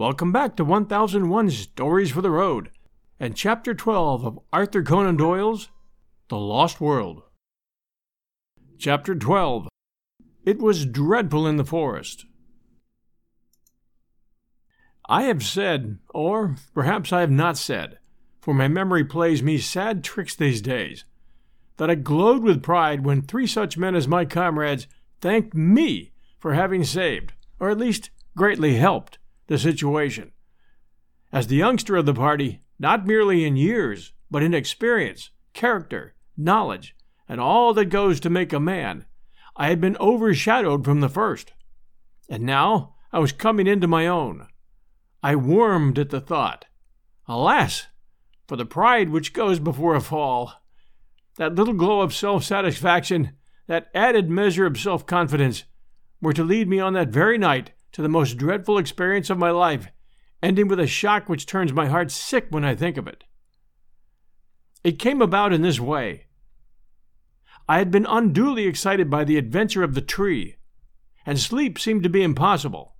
Welcome 0.00 0.32
back 0.32 0.56
to 0.56 0.64
1001 0.64 1.50
Stories 1.50 2.10
for 2.10 2.22
the 2.22 2.30
Road 2.30 2.70
and 3.20 3.36
Chapter 3.36 3.74
12 3.74 4.24
of 4.24 4.38
Arthur 4.50 4.82
Conan 4.82 5.18
Doyle's 5.18 5.68
The 6.30 6.38
Lost 6.38 6.80
World. 6.80 7.20
Chapter 8.78 9.14
12 9.14 9.68
It 10.46 10.58
was 10.58 10.86
dreadful 10.86 11.46
in 11.46 11.56
the 11.56 11.66
forest. 11.66 12.24
I 15.06 15.24
have 15.24 15.42
said, 15.42 15.98
or 16.14 16.56
perhaps 16.72 17.12
I 17.12 17.20
have 17.20 17.30
not 17.30 17.58
said, 17.58 17.98
for 18.40 18.54
my 18.54 18.68
memory 18.68 19.04
plays 19.04 19.42
me 19.42 19.58
sad 19.58 20.02
tricks 20.02 20.34
these 20.34 20.62
days, 20.62 21.04
that 21.76 21.90
I 21.90 21.94
glowed 21.94 22.42
with 22.42 22.62
pride 22.62 23.04
when 23.04 23.20
three 23.20 23.46
such 23.46 23.76
men 23.76 23.94
as 23.94 24.08
my 24.08 24.24
comrades 24.24 24.86
thanked 25.20 25.52
me 25.52 26.12
for 26.38 26.54
having 26.54 26.84
saved, 26.84 27.34
or 27.58 27.68
at 27.68 27.76
least 27.76 28.08
greatly 28.34 28.76
helped, 28.76 29.18
the 29.50 29.58
situation. 29.58 30.30
As 31.32 31.48
the 31.48 31.56
youngster 31.56 31.96
of 31.96 32.06
the 32.06 32.14
party, 32.14 32.62
not 32.78 33.04
merely 33.04 33.44
in 33.44 33.56
years, 33.56 34.12
but 34.30 34.44
in 34.44 34.54
experience, 34.54 35.30
character, 35.54 36.14
knowledge, 36.36 36.94
and 37.28 37.40
all 37.40 37.74
that 37.74 37.86
goes 37.86 38.20
to 38.20 38.30
make 38.30 38.52
a 38.52 38.60
man, 38.60 39.06
I 39.56 39.66
had 39.66 39.80
been 39.80 39.96
overshadowed 39.96 40.84
from 40.84 41.00
the 41.00 41.08
first. 41.08 41.52
And 42.28 42.44
now 42.44 42.94
I 43.12 43.18
was 43.18 43.32
coming 43.32 43.66
into 43.66 43.88
my 43.88 44.06
own. 44.06 44.46
I 45.20 45.34
warmed 45.34 45.98
at 45.98 46.10
the 46.10 46.20
thought. 46.20 46.66
Alas, 47.26 47.88
for 48.46 48.54
the 48.54 48.64
pride 48.64 49.08
which 49.08 49.32
goes 49.32 49.58
before 49.58 49.96
a 49.96 50.00
fall! 50.00 50.52
That 51.38 51.56
little 51.56 51.74
glow 51.74 52.02
of 52.02 52.14
self 52.14 52.44
satisfaction, 52.44 53.32
that 53.66 53.90
added 53.96 54.30
measure 54.30 54.66
of 54.66 54.78
self 54.78 55.06
confidence, 55.06 55.64
were 56.22 56.34
to 56.34 56.44
lead 56.44 56.68
me 56.68 56.78
on 56.78 56.92
that 56.92 57.08
very 57.08 57.36
night 57.36 57.72
to 57.92 58.02
the 58.02 58.08
most 58.08 58.36
dreadful 58.36 58.78
experience 58.78 59.30
of 59.30 59.38
my 59.38 59.50
life, 59.50 59.88
ending 60.42 60.68
with 60.68 60.80
a 60.80 60.86
shock 60.86 61.28
which 61.28 61.46
turns 61.46 61.72
my 61.72 61.86
heart 61.86 62.10
sick 62.10 62.46
when 62.50 62.64
I 62.64 62.74
think 62.74 62.96
of 62.96 63.06
it. 63.06 63.24
It 64.82 64.98
came 64.98 65.20
about 65.20 65.52
in 65.52 65.62
this 65.62 65.78
way. 65.78 66.26
I 67.68 67.78
had 67.78 67.90
been 67.90 68.06
unduly 68.06 68.66
excited 68.66 69.10
by 69.10 69.24
the 69.24 69.36
adventure 69.36 69.82
of 69.82 69.94
the 69.94 70.00
tree, 70.00 70.56
and 71.26 71.38
sleep 71.38 71.78
seemed 71.78 72.02
to 72.02 72.08
be 72.08 72.22
impossible. 72.22 72.96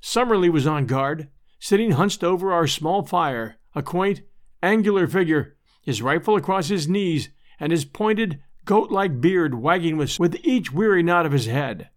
Summerlee 0.00 0.50
was 0.50 0.66
on 0.66 0.86
guard, 0.86 1.28
sitting 1.58 1.92
hunched 1.92 2.24
over 2.24 2.52
our 2.52 2.66
small 2.66 3.04
fire, 3.04 3.58
a 3.74 3.82
quaint, 3.82 4.22
angular 4.62 5.06
figure, 5.06 5.56
his 5.82 6.00
rifle 6.00 6.36
across 6.36 6.68
his 6.68 6.88
knees, 6.88 7.30
and 7.58 7.72
his 7.72 7.84
pointed, 7.84 8.40
goat 8.64 8.90
like 8.90 9.20
beard 9.20 9.54
wagging 9.54 9.96
with, 9.96 10.18
with 10.18 10.36
each 10.42 10.72
weary 10.72 11.02
nod 11.02 11.26
of 11.26 11.32
his 11.32 11.46
head. 11.46 11.90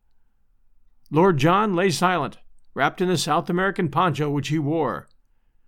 Lord 1.14 1.38
John 1.38 1.76
lay 1.76 1.92
silent, 1.92 2.40
wrapped 2.74 3.00
in 3.00 3.08
the 3.08 3.20
South 3.20 3.48
American 3.48 3.90
poncho 3.90 4.32
which 4.32 4.48
he 4.48 4.58
wore, 4.58 5.08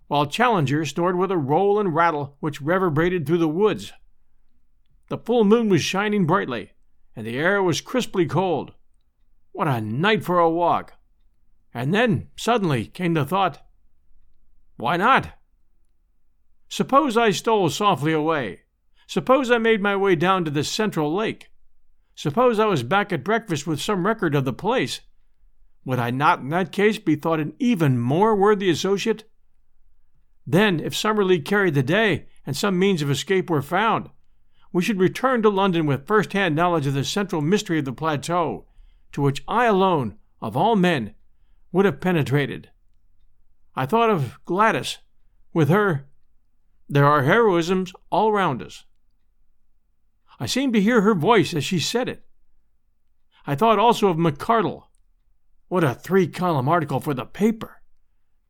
while 0.07 0.25
Challenger 0.25 0.83
snored 0.85 1.19
with 1.19 1.29
a 1.29 1.37
roll 1.37 1.79
and 1.79 1.93
rattle 1.93 2.35
which 2.39 2.61
reverberated 2.61 3.27
through 3.27 3.37
the 3.37 3.47
woods. 3.47 3.93
The 5.09 5.19
full 5.19 5.43
moon 5.43 5.69
was 5.69 5.83
shining 5.83 6.25
brightly, 6.25 6.71
and 7.15 7.27
the 7.27 7.37
air 7.37 7.61
was 7.61 7.79
crisply 7.79 8.25
cold. 8.25 8.73
What 9.51 9.67
a 9.67 9.79
night 9.79 10.23
for 10.23 10.39
a 10.39 10.49
walk! 10.49 10.93
And 11.75 11.93
then, 11.93 12.29
suddenly, 12.35 12.87
came 12.87 13.13
the 13.13 13.23
thought 13.23 13.61
why 14.77 14.97
not? 14.97 15.29
Suppose 16.69 17.15
I 17.17 17.29
stole 17.29 17.69
softly 17.69 18.13
away. 18.13 18.61
Suppose 19.05 19.51
I 19.51 19.59
made 19.59 19.79
my 19.79 19.95
way 19.95 20.15
down 20.15 20.43
to 20.45 20.51
the 20.51 20.63
central 20.63 21.13
lake. 21.13 21.51
Suppose 22.15 22.57
I 22.57 22.65
was 22.65 22.81
back 22.81 23.13
at 23.13 23.23
breakfast 23.23 23.67
with 23.67 23.79
some 23.79 24.07
record 24.07 24.33
of 24.33 24.43
the 24.43 24.51
place 24.51 25.01
would 25.85 25.99
I 25.99 26.09
not 26.09 26.39
in 26.39 26.49
that 26.49 26.71
case 26.71 26.97
be 26.97 27.15
thought 27.15 27.39
an 27.39 27.53
even 27.59 27.99
more 27.99 28.35
worthy 28.35 28.69
associate? 28.69 29.23
Then, 30.45 30.79
if 30.79 30.93
Summerlee 30.93 31.39
carried 31.39 31.75
the 31.75 31.83
day 31.83 32.25
and 32.45 32.57
some 32.57 32.77
means 32.77 33.01
of 33.01 33.09
escape 33.09 33.49
were 33.49 33.61
found, 33.61 34.09
we 34.73 34.81
should 34.81 34.99
return 34.99 35.41
to 35.41 35.49
London 35.49 35.85
with 35.85 36.07
first 36.07 36.33
hand 36.33 36.55
knowledge 36.55 36.85
of 36.85 36.93
the 36.93 37.05
central 37.05 37.41
mystery 37.41 37.79
of 37.79 37.85
the 37.85 37.93
plateau, 37.93 38.65
to 39.13 39.21
which 39.21 39.43
I 39.47 39.65
alone, 39.65 40.17
of 40.41 40.57
all 40.57 40.75
men, 40.75 41.13
would 41.71 41.85
have 41.85 42.01
penetrated. 42.01 42.69
I 43.75 43.85
thought 43.85 44.09
of 44.09 44.39
Gladys. 44.45 44.97
With 45.53 45.69
her, 45.69 46.07
there 46.89 47.05
are 47.05 47.23
heroisms 47.23 47.93
all 48.09 48.31
round 48.31 48.61
us. 48.61 48.83
I 50.39 50.45
seemed 50.45 50.73
to 50.73 50.81
hear 50.81 51.01
her 51.01 51.15
voice 51.15 51.53
as 51.53 51.63
she 51.63 51.79
said 51.79 52.09
it. 52.09 52.25
I 53.47 53.55
thought 53.55 53.79
also 53.79 54.09
of 54.09 54.17
McArdle, 54.17 54.83
what 55.67 55.83
a 55.83 55.95
three 55.95 56.27
column 56.27 56.69
article 56.69 56.99
for 56.99 57.13
the 57.13 57.25
paper! 57.25 57.81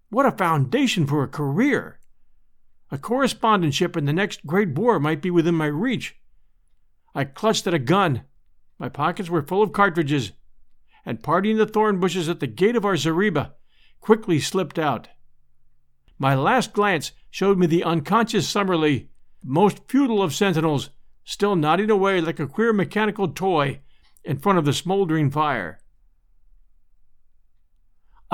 What 0.10 0.26
a 0.26 0.32
foundation 0.32 1.08
for 1.08 1.24
a 1.24 1.28
career! 1.28 2.00
A 2.92 2.98
correspondentship 2.98 3.98
in 3.98 4.06
the 4.06 4.14
next 4.14 4.46
great 4.46 4.70
war 4.70 5.00
might 5.00 5.22
be 5.22 5.32
within 5.32 5.56
my 5.56 5.66
reach. 5.68 6.16
I 7.14 7.24
clutched 7.24 7.66
at 7.68 7.74
a 7.74 7.80
gun. 7.80 8.24
My 8.78 8.90
pockets 8.90 9.30
were 9.30 9.42
full 9.42 9.64
of 9.64 9.72
cartridges, 9.72 10.34
and 11.06 11.24
parting 11.24 11.58
the 11.58 11.66
thorn 11.66 12.00
bushes 12.00 12.28
at 12.30 12.40
the 12.40 12.48
gate 12.48 12.76
of 12.76 12.86
our 12.86 12.96
zareba, 12.96 13.54
quickly 14.02 14.40
slipped 14.40 14.78
out. 14.78 15.08
My 16.20 16.36
last 16.36 16.74
glance 16.74 17.12
showed 17.30 17.58
me 17.58 17.68
the 17.68 17.84
unconscious 17.84 18.48
Summerlee, 18.48 19.10
most 19.44 19.88
futile 19.88 20.22
of 20.22 20.34
sentinels, 20.34 20.90
still 21.24 21.56
nodding 21.56 21.90
away 21.90 22.22
like 22.22 22.40
a 22.40 22.48
queer 22.48 22.74
mechanical 22.74 23.28
toy 23.28 23.80
in 24.24 24.38
front 24.38 24.58
of 24.58 24.66
the 24.66 24.74
smoldering 24.74 25.32
fire. 25.32 25.80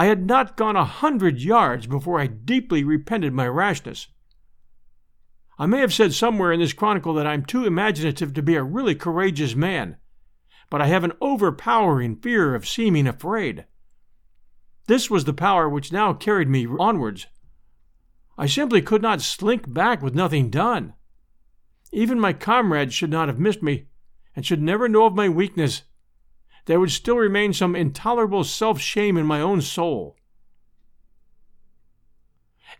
I 0.01 0.05
had 0.05 0.25
not 0.25 0.57
gone 0.57 0.75
a 0.75 0.83
hundred 0.83 1.43
yards 1.43 1.85
before 1.85 2.19
I 2.19 2.25
deeply 2.25 2.83
repented 2.83 3.33
my 3.33 3.47
rashness. 3.47 4.07
I 5.59 5.67
may 5.67 5.77
have 5.81 5.93
said 5.93 6.15
somewhere 6.15 6.51
in 6.51 6.59
this 6.59 6.73
chronicle 6.73 7.13
that 7.13 7.27
I'm 7.27 7.45
too 7.45 7.65
imaginative 7.65 8.33
to 8.33 8.41
be 8.41 8.55
a 8.55 8.63
really 8.63 8.95
courageous 8.95 9.53
man, 9.53 9.97
but 10.71 10.81
I 10.81 10.87
have 10.87 11.03
an 11.03 11.13
overpowering 11.21 12.15
fear 12.15 12.55
of 12.55 12.67
seeming 12.67 13.05
afraid. 13.05 13.67
This 14.87 15.11
was 15.11 15.25
the 15.25 15.35
power 15.35 15.69
which 15.69 15.91
now 15.91 16.13
carried 16.13 16.49
me 16.49 16.65
onwards. 16.65 17.27
I 18.39 18.47
simply 18.47 18.81
could 18.81 19.03
not 19.03 19.21
slink 19.21 19.71
back 19.71 20.01
with 20.01 20.15
nothing 20.15 20.49
done. 20.49 20.95
Even 21.91 22.19
my 22.19 22.33
comrades 22.33 22.95
should 22.95 23.11
not 23.11 23.27
have 23.27 23.39
missed 23.39 23.61
me, 23.61 23.85
and 24.35 24.47
should 24.47 24.63
never 24.63 24.89
know 24.89 25.05
of 25.05 25.13
my 25.13 25.29
weakness 25.29 25.83
there 26.65 26.79
would 26.79 26.91
still 26.91 27.17
remain 27.17 27.53
some 27.53 27.75
intolerable 27.75 28.43
self 28.43 28.79
shame 28.79 29.17
in 29.17 29.25
my 29.25 29.41
own 29.41 29.61
soul. 29.61 30.15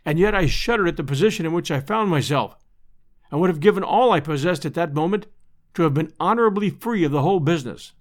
And 0.04 0.18
yet 0.18 0.34
I 0.34 0.46
shuddered 0.46 0.88
at 0.88 0.96
the 0.96 1.04
position 1.04 1.46
in 1.46 1.52
which 1.52 1.70
I 1.70 1.80
found 1.80 2.10
myself. 2.10 2.56
and 3.30 3.40
would 3.40 3.50
have 3.50 3.60
given 3.60 3.82
all 3.82 4.12
I 4.12 4.20
possessed 4.20 4.66
at 4.66 4.74
that 4.74 4.94
moment 4.94 5.26
to 5.74 5.82
have 5.82 5.94
been 5.94 6.12
honorably 6.20 6.68
free 6.68 7.04
of 7.04 7.12
the 7.12 7.22
whole 7.22 7.40
business. 7.40 7.92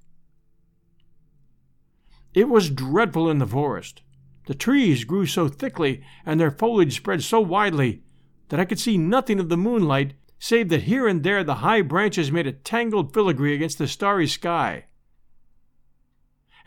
It 2.33 2.49
was 2.49 2.69
dreadful 2.69 3.29
in 3.29 3.37
the 3.37 3.47
forest. 3.47 4.01
The 4.47 4.55
trees 4.55 5.03
grew 5.03 5.25
so 5.25 5.47
thickly 5.47 6.03
and 6.25 6.39
their 6.39 6.51
foliage 6.51 6.95
spread 6.95 7.23
so 7.23 7.39
widely 7.39 8.03
that 8.49 8.59
I 8.59 8.65
could 8.65 8.79
see 8.79 8.97
nothing 8.97 9.39
of 9.39 9.49
the 9.49 9.57
moonlight 9.57 10.13
save 10.39 10.69
that 10.69 10.83
here 10.83 11.07
and 11.07 11.23
there 11.23 11.43
the 11.43 11.55
high 11.55 11.81
branches 11.81 12.31
made 12.31 12.47
a 12.47 12.51
tangled 12.51 13.13
filigree 13.13 13.53
against 13.53 13.77
the 13.77 13.87
starry 13.87 14.27
sky. 14.27 14.85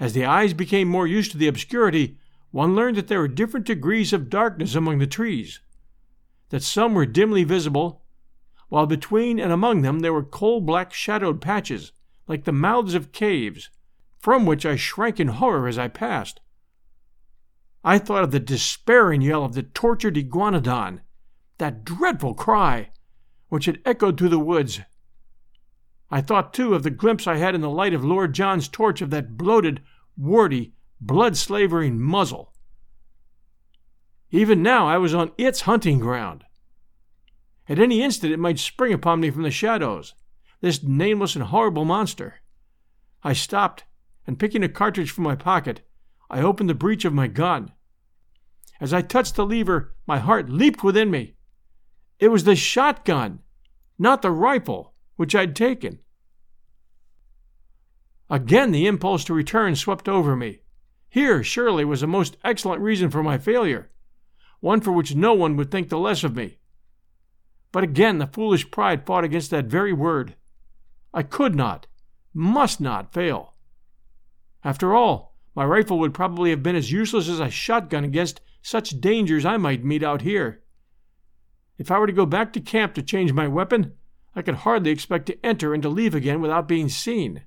As 0.00 0.12
the 0.12 0.25
eyes 0.25 0.55
became 0.55 0.88
more 0.88 1.06
used 1.06 1.31
to 1.32 1.38
the 1.38 1.46
obscurity, 1.46 2.19
one 2.50 2.75
learned 2.75 2.96
that 2.96 3.08
there 3.08 3.20
were 3.20 3.29
different 3.29 3.67
degrees 3.67 4.12
of 4.12 4.31
darkness 4.31 4.75
among 4.75 4.99
the 4.99 5.06
trees, 5.06 5.61
that 6.50 6.62
some 6.62 6.94
were 6.94 7.06
dimly 7.06 7.44
visible, 7.44 8.02
while 8.69 8.87
between 8.87 9.38
and 9.38 9.52
among 9.52 9.82
them 9.82 10.00
there 10.00 10.12
were 10.12 10.23
coal 10.23 10.61
black 10.61 10.93
shadowed 10.93 11.41
patches, 11.41 11.93
like 12.26 12.44
the 12.44 12.52
mouths 12.52 12.94
of 12.94 13.12
caves, 13.12 13.70
from 14.19 14.46
which 14.46 14.64
I 14.64 14.76
shrank 14.76 15.20
in 15.20 15.29
horror 15.29 15.69
as 15.69 15.79
I 15.79 15.88
passed. 15.88 16.41
I 17.85 17.99
thought 17.99 18.25
of 18.25 18.31
the 18.31 18.41
despairing 18.41 19.20
yell 19.20 19.44
of 19.44 19.55
the 19.55 19.62
tortured 19.62 20.17
iguanodon, 20.17 21.00
that 21.58 21.85
dreadful 21.85 22.35
cry, 22.35 22.91
which 23.49 23.67
had 23.67 23.81
echoed 23.85 24.17
through 24.17 24.31
the 24.31 24.38
woods. 24.38 24.81
I 26.10 26.20
thought, 26.20 26.52
too, 26.52 26.74
of 26.74 26.82
the 26.82 26.90
glimpse 26.90 27.26
I 27.26 27.36
had 27.36 27.54
in 27.54 27.60
the 27.60 27.70
light 27.70 27.94
of 27.94 28.04
Lord 28.04 28.34
John's 28.34 28.68
torch 28.68 29.00
of 29.00 29.10
that 29.10 29.36
bloated, 29.36 29.82
warty, 30.16 30.74
blood 31.00 31.36
slavering 31.36 32.00
muzzle. 32.00 32.52
Even 34.30 34.62
now 34.62 34.86
I 34.86 34.98
was 34.98 35.14
on 35.14 35.32
its 35.38 35.62
hunting 35.62 35.98
ground. 35.98 36.44
At 37.68 37.78
any 37.78 38.02
instant 38.02 38.32
it 38.32 38.38
might 38.38 38.58
spring 38.58 38.92
upon 38.92 39.20
me 39.20 39.30
from 39.30 39.42
the 39.42 39.50
shadows, 39.50 40.14
this 40.60 40.82
nameless 40.82 41.34
and 41.34 41.44
horrible 41.44 41.84
monster. 41.84 42.40
I 43.22 43.32
stopped, 43.32 43.84
and 44.26 44.38
picking 44.38 44.62
a 44.62 44.68
cartridge 44.68 45.10
from 45.10 45.24
my 45.24 45.36
pocket, 45.36 45.82
I 46.30 46.40
opened 46.40 46.68
the 46.68 46.74
breech 46.74 47.04
of 47.04 47.12
my 47.12 47.26
gun. 47.26 47.72
As 48.80 48.92
I 48.92 49.02
touched 49.02 49.36
the 49.36 49.46
lever, 49.46 49.94
my 50.06 50.18
heart 50.18 50.50
leaped 50.50 50.82
within 50.82 51.10
me. 51.10 51.36
It 52.18 52.28
was 52.28 52.44
the 52.44 52.56
shotgun! 52.56 53.40
not 53.98 54.22
the 54.22 54.30
rifle 54.30 54.94
which 55.16 55.34
I'd 55.34 55.55
taken. 55.55 56.00
Again 58.31 58.72
the 58.72 58.87
impulse 58.87 59.25
to 59.25 59.34
return 59.34 59.76
swept 59.76 60.08
over 60.08 60.34
me. 60.34 60.61
Here, 61.08 61.44
surely, 61.44 61.84
was 61.84 62.02
a 62.02 62.08
most 62.08 62.37
excellent 62.43 62.82
reason 62.82 63.11
for 63.11 63.22
my 63.22 63.38
failure, 63.38 63.90
one 64.61 64.81
for 64.81 64.90
which 64.90 65.14
no 65.14 65.32
one 65.34 65.56
would 65.56 65.70
think 65.70 65.88
the 65.88 65.99
less 65.99 66.25
of 66.25 66.34
me. 66.34 66.58
But 67.70 67.84
again 67.84 68.19
the 68.19 68.26
foolish 68.26 68.70
pride 68.70 69.06
fought 69.06 69.25
against 69.25 69.50
that 69.50 69.66
very 69.66 69.93
word. 69.93 70.34
I 71.12 71.22
could 71.22 71.55
not, 71.55 71.87
must 72.32 72.81
not 72.81 73.12
fail. 73.12 73.55
After 74.64 74.94
all, 74.94 75.37
my 75.55 75.64
rifle 75.64 75.99
would 76.00 76.14
probably 76.14 76.50
have 76.50 76.62
been 76.62 76.75
as 76.75 76.90
useless 76.90 77.28
as 77.28 77.38
a 77.38 77.50
shotgun 77.50 78.02
against 78.02 78.40
such 78.62 79.00
dangers 79.00 79.44
I 79.44 79.56
might 79.56 79.84
meet 79.84 80.02
out 80.02 80.22
here. 80.22 80.62
If 81.78 81.90
I 81.90 81.99
were 81.99 82.06
to 82.06 82.12
go 82.12 82.26
back 82.26 82.52
to 82.55 82.60
camp 82.60 82.94
to 82.94 83.02
change 83.02 83.32
my 83.32 83.46
weapon, 83.46 83.93
I 84.36 84.42
could 84.42 84.56
hardly 84.56 84.90
expect 84.90 85.26
to 85.26 85.46
enter 85.46 85.72
and 85.72 85.82
to 85.82 85.88
leave 85.88 86.14
again 86.14 86.40
without 86.40 86.69
being 86.69 86.88
seen. 86.88 87.42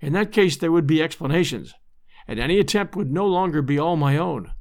In 0.00 0.12
that 0.12 0.32
case, 0.32 0.56
there 0.56 0.72
would 0.72 0.86
be 0.86 1.02
explanations, 1.02 1.74
and 2.26 2.38
any 2.38 2.58
attempt 2.58 2.96
would 2.96 3.10
no 3.10 3.26
longer 3.26 3.62
be 3.62 3.78
all 3.78 3.96
my 3.96 4.16
own. 4.16 4.52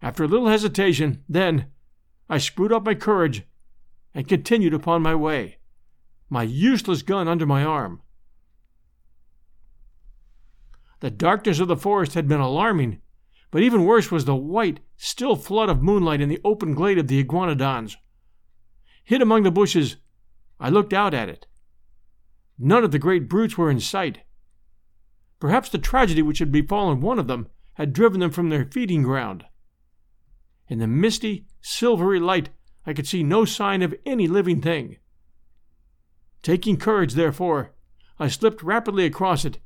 After 0.00 0.24
a 0.24 0.28
little 0.28 0.48
hesitation, 0.48 1.24
then, 1.28 1.72
I 2.28 2.38
screwed 2.38 2.72
up 2.72 2.84
my 2.84 2.94
courage 2.94 3.44
and 4.14 4.28
continued 4.28 4.74
upon 4.74 5.02
my 5.02 5.14
way, 5.14 5.58
my 6.28 6.42
useless 6.42 7.02
gun 7.02 7.26
under 7.26 7.46
my 7.46 7.64
arm. 7.64 8.02
The 11.00 11.10
darkness 11.10 11.60
of 11.60 11.68
the 11.68 11.76
forest 11.76 12.14
had 12.14 12.28
been 12.28 12.40
alarming, 12.40 13.00
but 13.50 13.62
even 13.62 13.84
worse 13.84 14.10
was 14.10 14.24
the 14.24 14.36
white, 14.36 14.80
still 14.96 15.36
flood 15.36 15.68
of 15.68 15.82
moonlight 15.82 16.20
in 16.20 16.28
the 16.28 16.40
open 16.44 16.74
glade 16.74 16.98
of 16.98 17.08
the 17.08 17.22
iguanodons. 17.22 17.96
Hid 19.08 19.22
among 19.22 19.44
the 19.44 19.50
bushes, 19.50 19.96
I 20.60 20.68
looked 20.68 20.92
out 20.92 21.14
at 21.14 21.30
it. 21.30 21.46
None 22.58 22.84
of 22.84 22.90
the 22.90 22.98
great 22.98 23.26
brutes 23.26 23.56
were 23.56 23.70
in 23.70 23.80
sight. 23.80 24.20
Perhaps 25.40 25.70
the 25.70 25.78
tragedy 25.78 26.20
which 26.20 26.40
had 26.40 26.52
befallen 26.52 27.00
one 27.00 27.18
of 27.18 27.26
them 27.26 27.48
had 27.72 27.94
driven 27.94 28.20
them 28.20 28.30
from 28.30 28.50
their 28.50 28.66
feeding 28.66 29.02
ground. 29.02 29.46
In 30.68 30.78
the 30.78 30.86
misty, 30.86 31.46
silvery 31.62 32.20
light, 32.20 32.50
I 32.84 32.92
could 32.92 33.06
see 33.06 33.22
no 33.22 33.46
sign 33.46 33.80
of 33.80 33.94
any 34.04 34.28
living 34.28 34.60
thing. 34.60 34.98
Taking 36.42 36.76
courage, 36.76 37.14
therefore, 37.14 37.72
I 38.18 38.28
slipped 38.28 38.62
rapidly 38.62 39.06
across 39.06 39.46
it 39.46 39.58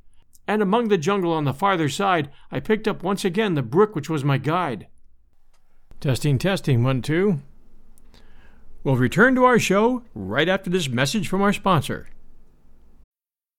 and 0.47 0.61
among 0.61 0.87
the 0.87 0.97
jungle 0.97 1.33
on 1.33 1.43
the 1.43 1.53
farther 1.53 1.89
side, 1.89 2.29
I 2.49 2.61
picked 2.61 2.87
up 2.87 3.03
once 3.03 3.25
again 3.25 3.55
the 3.55 3.61
brook 3.61 3.93
which 3.93 4.09
was 4.09 4.23
my 4.23 4.37
guide. 4.37 4.87
Testing, 5.99 6.37
testing, 6.37 6.81
one, 6.81 7.01
two. 7.01 7.41
We'll 8.83 8.97
return 8.97 9.33
to 9.35 9.45
our 9.45 9.59
show 9.59 10.03
right 10.13 10.49
after 10.49 10.69
this 10.69 10.89
message 10.89 11.29
from 11.29 11.41
our 11.41 11.53
sponsor. 11.53 12.09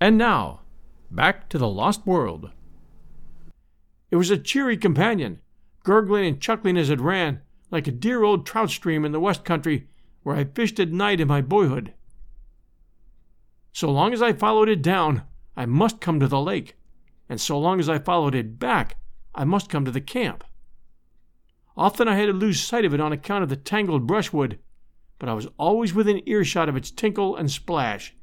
And 0.00 0.16
now, 0.16 0.60
back 1.10 1.48
to 1.48 1.58
the 1.58 1.68
Lost 1.68 2.06
World. 2.06 2.50
It 4.10 4.16
was 4.16 4.30
a 4.30 4.38
cheery 4.38 4.76
companion, 4.76 5.40
gurgling 5.82 6.26
and 6.26 6.40
chuckling 6.40 6.76
as 6.76 6.90
it 6.90 7.00
ran, 7.00 7.42
like 7.70 7.86
a 7.86 7.92
dear 7.92 8.22
old 8.22 8.46
trout 8.46 8.70
stream 8.70 9.04
in 9.04 9.12
the 9.12 9.20
West 9.20 9.44
Country 9.44 9.88
where 10.22 10.36
I 10.36 10.44
fished 10.44 10.78
at 10.78 10.90
night 10.90 11.20
in 11.20 11.28
my 11.28 11.40
boyhood. 11.40 11.94
So 13.72 13.90
long 13.90 14.12
as 14.12 14.22
I 14.22 14.32
followed 14.32 14.68
it 14.68 14.82
down, 14.82 15.22
I 15.56 15.66
must 15.66 16.00
come 16.00 16.20
to 16.20 16.28
the 16.28 16.40
lake, 16.40 16.76
and 17.28 17.40
so 17.40 17.58
long 17.58 17.80
as 17.80 17.88
I 17.88 17.98
followed 17.98 18.34
it 18.34 18.58
back, 18.58 18.96
I 19.34 19.44
must 19.44 19.70
come 19.70 19.84
to 19.84 19.90
the 19.90 20.00
camp. 20.00 20.44
Often 21.76 22.08
I 22.08 22.16
had 22.16 22.26
to 22.26 22.32
lose 22.32 22.60
sight 22.60 22.84
of 22.84 22.94
it 22.94 23.00
on 23.00 23.12
account 23.12 23.42
of 23.42 23.48
the 23.48 23.56
tangled 23.56 24.06
brushwood, 24.06 24.58
but 25.18 25.28
I 25.28 25.34
was 25.34 25.48
always 25.58 25.94
within 25.94 26.28
earshot 26.28 26.68
of 26.68 26.76
its 26.76 26.90
tinkle 26.90 27.36
and 27.36 27.50
splash. 27.50 28.14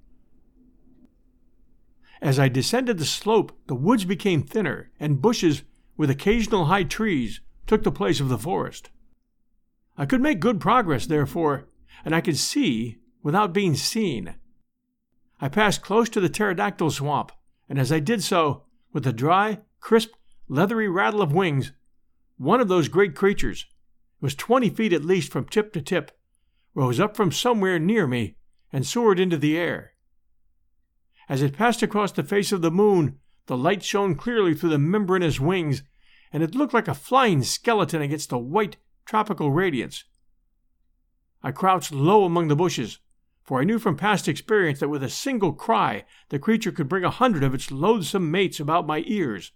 As 2.21 2.39
I 2.39 2.47
descended 2.47 2.97
the 2.97 3.05
slope, 3.05 3.51
the 3.67 3.75
woods 3.75 4.05
became 4.05 4.41
thinner, 4.41 4.91
and 4.99 5.21
bushes, 5.21 5.63
with 5.97 6.09
occasional 6.09 6.65
high 6.65 6.83
trees, 6.83 7.41
took 7.67 7.83
the 7.83 7.91
place 7.91 8.19
of 8.19 8.29
the 8.29 8.37
forest. 8.37 8.89
I 9.97 10.05
could 10.05 10.21
make 10.21 10.39
good 10.39 10.59
progress, 10.59 11.05
therefore, 11.05 11.67
and 12.03 12.15
I 12.15 12.21
could 12.21 12.37
see 12.37 12.99
without 13.23 13.53
being 13.53 13.75
seen. 13.75 14.35
I 15.41 15.49
passed 15.49 15.81
close 15.81 16.09
to 16.09 16.19
the 16.19 16.29
pterodactyl 16.29 16.91
swamp, 16.91 17.31
and 17.67 17.79
as 17.79 17.91
I 17.91 17.99
did 17.99 18.23
so, 18.23 18.63
with 18.93 19.05
a 19.07 19.13
dry, 19.13 19.59
crisp, 19.79 20.11
leathery 20.47 20.87
rattle 20.87 21.21
of 21.21 21.33
wings, 21.33 21.71
one 22.37 22.61
of 22.61 22.67
those 22.67 22.87
great 22.87 23.15
creatures, 23.15 23.65
was 24.21 24.35
twenty 24.35 24.69
feet 24.69 24.93
at 24.93 25.03
least 25.03 25.31
from 25.31 25.45
tip 25.45 25.73
to 25.73 25.81
tip, 25.81 26.11
rose 26.73 26.99
up 26.99 27.15
from 27.15 27.31
somewhere 27.31 27.79
near 27.79 28.07
me 28.07 28.35
and 28.71 28.85
soared 28.85 29.19
into 29.19 29.37
the 29.37 29.57
air. 29.57 29.93
As 31.27 31.41
it 31.41 31.57
passed 31.57 31.81
across 31.81 32.11
the 32.11 32.23
face 32.23 32.51
of 32.51 32.61
the 32.61 32.71
moon, 32.71 33.19
the 33.47 33.57
light 33.57 33.83
shone 33.83 34.15
clearly 34.15 34.53
through 34.53 34.69
the 34.69 34.77
membranous 34.77 35.39
wings, 35.39 35.83
and 36.31 36.43
it 36.43 36.55
looked 36.55 36.73
like 36.73 36.87
a 36.87 36.93
flying 36.93 37.43
skeleton 37.43 38.01
against 38.01 38.29
the 38.29 38.37
white, 38.37 38.77
tropical 39.05 39.51
radiance. 39.51 40.03
I 41.41 41.51
crouched 41.51 41.91
low 41.91 42.25
among 42.25 42.47
the 42.47 42.55
bushes, 42.55 42.99
for 43.43 43.59
I 43.61 43.63
knew 43.63 43.77
from 43.77 43.95
past 43.95 44.27
experience 44.27 44.79
that 44.79 44.89
with 44.89 45.03
a 45.03 45.09
single 45.09 45.53
cry 45.53 46.05
the 46.29 46.39
creature 46.39 46.71
could 46.71 46.89
bring 46.89 47.03
a 47.03 47.11
hundred 47.11 47.43
of 47.43 47.53
its 47.53 47.71
loathsome 47.71 48.31
mates 48.31 48.59
about 48.59 48.87
my 48.87 49.03
ears. 49.05 49.51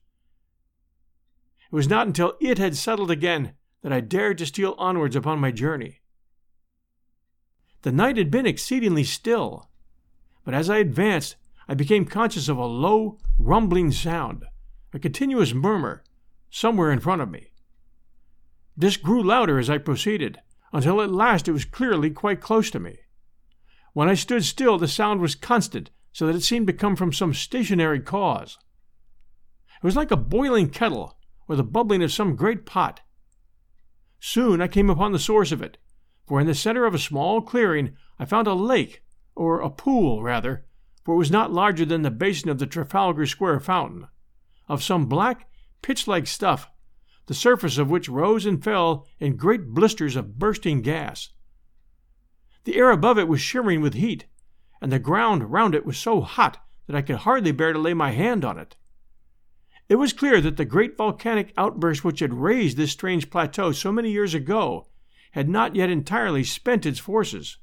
It 1.72 1.76
was 1.76 1.90
not 1.90 2.08
until 2.08 2.36
it 2.40 2.58
had 2.58 2.78
settled 2.78 3.12
again 3.12 3.54
that 3.82 3.94
I 3.94 4.02
dared 4.02 4.38
to 4.40 4.46
steal 4.46 4.76
onwards 4.78 5.16
upon 5.16 5.40
my 5.40 5.52
journey. 5.52 6.02
The 7.82 7.92
night 7.92 8.18
had 8.18 8.30
been 8.30 8.46
exceedingly 8.46 9.04
still, 9.04 9.70
but 10.44 10.54
as 10.54 10.70
I 10.70 10.78
advanced 10.78 11.38
I 11.70 11.76
became 11.76 12.06
conscious 12.06 12.50
of 12.50 12.58
a 12.58 12.66
low, 12.66 13.20
rumbling 13.38 13.92
sound, 13.92 14.44
a 14.92 14.98
continuous 14.98 15.54
murmur, 15.54 16.04
somewhere 16.50 16.92
in 16.92 17.00
front 17.00 17.22
of 17.22 17.30
me. 17.30 17.52
This 18.76 18.98
grew 18.98 19.22
louder 19.22 19.60
as 19.60 19.70
I 19.70 19.78
proceeded. 19.78 20.40
until 20.74 21.02
at 21.02 21.12
last 21.12 21.48
it 21.48 21.52
was 21.52 21.66
clearly 21.66 22.10
quite 22.10 22.42
close 22.42 22.72
to 22.72 22.80
me. 22.80 22.98
When 23.94 24.10
I 24.10 24.16
stood 24.16 24.44
still, 24.44 24.78
the 24.78 24.88
sound 24.88 25.22
was 25.22 25.36
constant, 25.36 25.92
so 26.12 26.26
that 26.26 26.36
it 26.36 26.42
seemed 26.42 26.68
to 26.68 26.74
come 26.74 26.96
from 26.96 27.14
some 27.14 27.34
stationary 27.34 28.00
cause. 28.00 28.58
It 29.82 29.84
was 29.84 29.96
like 29.96 30.12
a 30.12 30.18
boiling 30.18 30.70
kettle 30.70 31.18
or 31.48 31.56
the 31.56 31.64
bubbling 31.64 32.04
of 32.04 32.12
some 32.12 32.36
great 32.36 32.66
pot. 32.66 33.02
Soon 34.20 34.62
I 34.62 34.68
came 34.68 34.90
upon 34.90 35.12
the 35.12 35.20
source 35.20 35.52
of 35.52 35.62
it, 35.62 35.78
for 36.28 36.40
in 36.40 36.48
the 36.48 36.56
center 36.56 36.86
of 36.86 36.94
a 36.94 37.00
small 37.00 37.42
clearing 37.42 37.96
I 38.20 38.26
found 38.26 38.48
a 38.48 38.54
lake, 38.54 39.04
or 39.36 39.62
a 39.62 39.70
pool, 39.70 40.22
rather, 40.22 40.66
for 41.10 41.16
it 41.16 41.18
was 41.18 41.32
not 41.32 41.52
larger 41.52 41.86
than 41.86 42.04
the 42.04 42.12
basin 42.12 42.52
of 42.52 42.60
the 42.60 42.68
Trafalgar 42.68 43.26
Square 43.26 43.62
fountain, 43.62 44.06
of 44.68 44.84
some 44.84 45.08
black, 45.08 45.50
pitch 45.82 46.08
like 46.08 46.28
stuff, 46.28 46.70
the 47.26 47.34
surface 47.34 47.80
of 47.80 47.90
which 47.90 48.08
rose 48.08 48.46
and 48.46 48.64
fell 48.64 49.08
in 49.20 49.36
great 49.36 49.70
blisters 49.70 50.16
of 50.16 50.38
bursting 50.38 50.84
gas. 50.84 51.30
The 52.66 52.76
air 52.76 52.92
above 52.92 53.18
it 53.18 53.28
was 53.28 53.42
shimmering 53.42 53.82
with 53.82 53.96
heat, 53.96 54.28
and 54.84 54.92
the 54.92 55.00
ground 55.00 55.52
round 55.52 55.74
it 55.74 55.84
was 55.84 55.98
so 55.98 56.22
hot 56.22 56.64
that 56.86 56.96
I 56.96 57.02
could 57.02 57.16
hardly 57.16 57.54
bear 57.54 57.74
to 57.74 57.80
lay 57.80 57.96
my 57.96 58.12
hand 58.12 58.46
on 58.46 58.60
it. 58.60 58.78
It 59.88 59.96
was 59.96 60.14
clear 60.14 60.40
that 60.42 60.58
the 60.58 60.64
great 60.64 60.96
volcanic 60.96 61.54
outburst 61.58 62.04
which 62.04 62.20
had 62.20 62.36
raised 62.36 62.78
this 62.78 62.92
strange 62.92 63.32
plateau 63.32 63.72
so 63.72 63.92
many 63.92 64.12
years 64.12 64.36
ago 64.36 64.86
had 65.32 65.50
not 65.50 65.76
yet 65.76 65.90
entirely 65.90 66.44
spent 66.44 66.86
its 66.86 67.00
forces. 67.00 67.58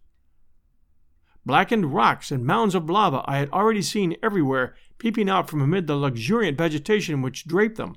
Blackened 1.47 1.95
rocks 1.95 2.33
and 2.33 2.45
mounds 2.45 2.75
of 2.75 2.91
lava 2.91 3.23
I 3.25 3.38
had 3.38 3.50
already 3.50 3.81
seen 3.81 4.17
everywhere 4.21 4.75
peeping 4.99 5.31
out 5.31 5.49
from 5.49 5.62
amid 5.62 5.87
the 5.87 5.95
luxuriant 5.95 6.59
vegetation 6.59 7.23
which 7.23 7.47
draped 7.47 7.76
them. 7.76 7.97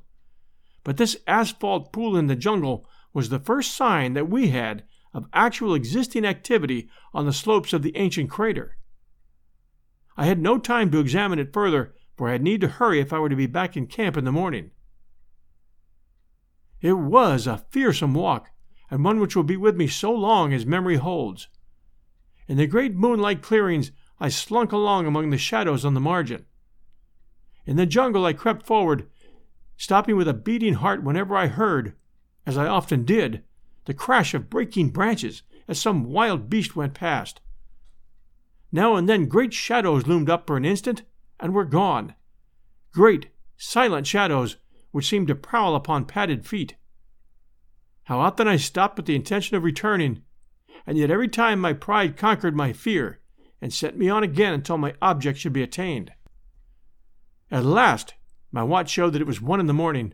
But 0.83 0.97
this 0.97 1.17
asphalt 1.25 1.91
pool 1.91 2.15
in 2.15 2.27
the 2.27 2.35
jungle 2.35 2.87
was 3.11 3.29
the 3.29 3.39
first 3.39 3.73
sign 3.73 4.13
that 4.13 4.29
we 4.29 4.49
had 4.49 4.83
of 5.15 5.25
actual 5.33 5.73
existing 5.73 6.25
activity 6.25 6.89
on 7.11 7.25
the 7.25 7.33
slopes 7.33 7.73
of 7.73 7.81
the 7.81 7.97
ancient 7.97 8.29
crater. 8.29 8.77
I 10.15 10.25
had 10.25 10.39
no 10.39 10.59
time 10.59 10.91
to 10.91 10.99
examine 10.99 11.39
it 11.39 11.51
further, 11.51 11.95
for 12.15 12.29
I 12.29 12.33
had 12.33 12.43
need 12.43 12.61
to 12.61 12.67
hurry 12.67 12.99
if 12.99 13.11
I 13.11 13.17
were 13.17 13.29
to 13.29 13.35
be 13.35 13.47
back 13.47 13.75
in 13.75 13.87
camp 13.87 14.15
in 14.15 14.25
the 14.25 14.31
morning. 14.31 14.69
It 16.81 16.99
was 16.99 17.47
a 17.47 17.65
fearsome 17.71 18.13
walk, 18.13 18.51
and 18.91 19.03
one 19.03 19.19
which 19.19 19.35
will 19.35 19.43
be 19.43 19.57
with 19.57 19.75
me 19.75 19.87
so 19.87 20.11
long 20.11 20.53
as 20.53 20.67
memory 20.67 20.97
holds. 20.97 21.47
In 22.49 22.57
the 22.57 22.65
great 22.65 22.95
moonlight 22.95 23.43
clearings, 23.43 23.91
I 24.19 24.29
slunk 24.29 24.71
along 24.71 25.05
among 25.05 25.29
the 25.29 25.37
shadows 25.37 25.85
on 25.85 25.93
the 25.93 25.99
margin. 25.99 26.45
In 27.67 27.75
the 27.75 27.85
jungle, 27.85 28.25
I 28.25 28.33
crept 28.33 28.65
forward, 28.65 29.07
stopping 29.77 30.17
with 30.17 30.27
a 30.27 30.33
beating 30.33 30.73
heart 30.73 31.03
whenever 31.03 31.37
I 31.37 31.45
heard, 31.45 31.93
as 32.47 32.57
I 32.57 32.65
often 32.65 33.05
did, 33.05 33.43
the 33.85 33.93
crash 33.93 34.33
of 34.33 34.49
breaking 34.49 34.89
branches 34.89 35.43
as 35.67 35.79
some 35.79 36.05
wild 36.05 36.49
beast 36.49 36.75
went 36.75 36.95
past. 36.95 37.39
Now 38.71 38.95
and 38.95 39.07
then 39.07 39.27
great 39.27 39.53
shadows 39.53 40.07
loomed 40.07 40.29
up 40.29 40.47
for 40.47 40.57
an 40.57 40.65
instant 40.65 41.03
and 41.39 41.53
were 41.53 41.65
gone. 41.65 42.15
Great, 42.91 43.29
silent 43.57 44.07
shadows 44.07 44.57
which 44.89 45.07
seemed 45.07 45.27
to 45.27 45.35
prowl 45.35 45.75
upon 45.75 46.05
padded 46.05 46.47
feet. 46.47 46.75
How 48.05 48.19
often 48.19 48.47
I 48.47 48.55
stopped 48.55 48.97
with 48.97 49.05
the 49.05 49.15
intention 49.15 49.55
of 49.55 49.63
returning, 49.63 50.23
and 50.85 50.97
yet 50.97 51.11
every 51.11 51.27
time 51.27 51.59
my 51.59 51.73
pride 51.73 52.17
conquered 52.17 52.55
my 52.55 52.73
fear 52.73 53.19
and 53.61 53.73
sent 53.73 53.97
me 53.97 54.09
on 54.09 54.23
again 54.23 54.53
until 54.53 54.77
my 54.77 54.93
object 55.01 55.39
should 55.39 55.53
be 55.53 55.63
attained. 55.63 56.11
At 57.51 57.65
last, 57.65 58.13
my 58.51 58.63
watch 58.63 58.89
showed 58.89 59.13
that 59.13 59.21
it 59.21 59.27
was 59.27 59.41
one 59.41 59.59
in 59.59 59.67
the 59.67 59.73
morning. 59.73 60.13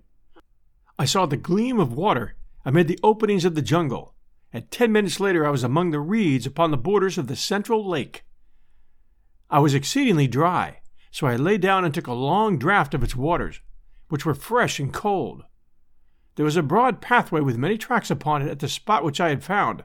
I 0.97 1.05
saw 1.05 1.25
the 1.25 1.37
gleam 1.37 1.79
of 1.79 1.93
water 1.93 2.35
amid 2.63 2.87
the 2.87 2.99
openings 3.03 3.45
of 3.45 3.55
the 3.55 3.61
jungle, 3.61 4.15
and 4.51 4.69
ten 4.71 4.91
minutes 4.91 5.19
later 5.19 5.45
I 5.45 5.49
was 5.51 5.63
among 5.63 5.91
the 5.91 5.99
reeds 5.99 6.45
upon 6.45 6.71
the 6.71 6.77
borders 6.77 7.17
of 7.17 7.27
the 7.27 7.35
central 7.35 7.87
lake. 7.87 8.23
I 9.49 9.59
was 9.59 9.73
exceedingly 9.73 10.27
dry, 10.27 10.79
so 11.11 11.27
I 11.27 11.35
lay 11.35 11.57
down 11.57 11.85
and 11.85 11.93
took 11.93 12.07
a 12.07 12.13
long 12.13 12.57
draught 12.57 12.93
of 12.93 13.03
its 13.03 13.15
waters, 13.15 13.59
which 14.09 14.25
were 14.25 14.33
fresh 14.33 14.79
and 14.79 14.93
cold. 14.93 15.43
There 16.35 16.45
was 16.45 16.57
a 16.57 16.63
broad 16.63 17.01
pathway 17.01 17.41
with 17.41 17.57
many 17.57 17.77
tracks 17.77 18.09
upon 18.09 18.41
it 18.41 18.49
at 18.49 18.59
the 18.59 18.67
spot 18.67 19.03
which 19.03 19.21
I 19.21 19.29
had 19.29 19.43
found, 19.43 19.83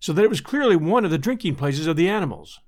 so 0.00 0.12
that 0.12 0.24
it 0.24 0.30
was 0.30 0.40
clearly 0.40 0.76
one 0.76 1.04
of 1.04 1.10
the 1.10 1.18
drinking 1.18 1.54
places 1.54 1.86
of 1.86 1.96
the 1.96 2.08
animals. 2.08 2.58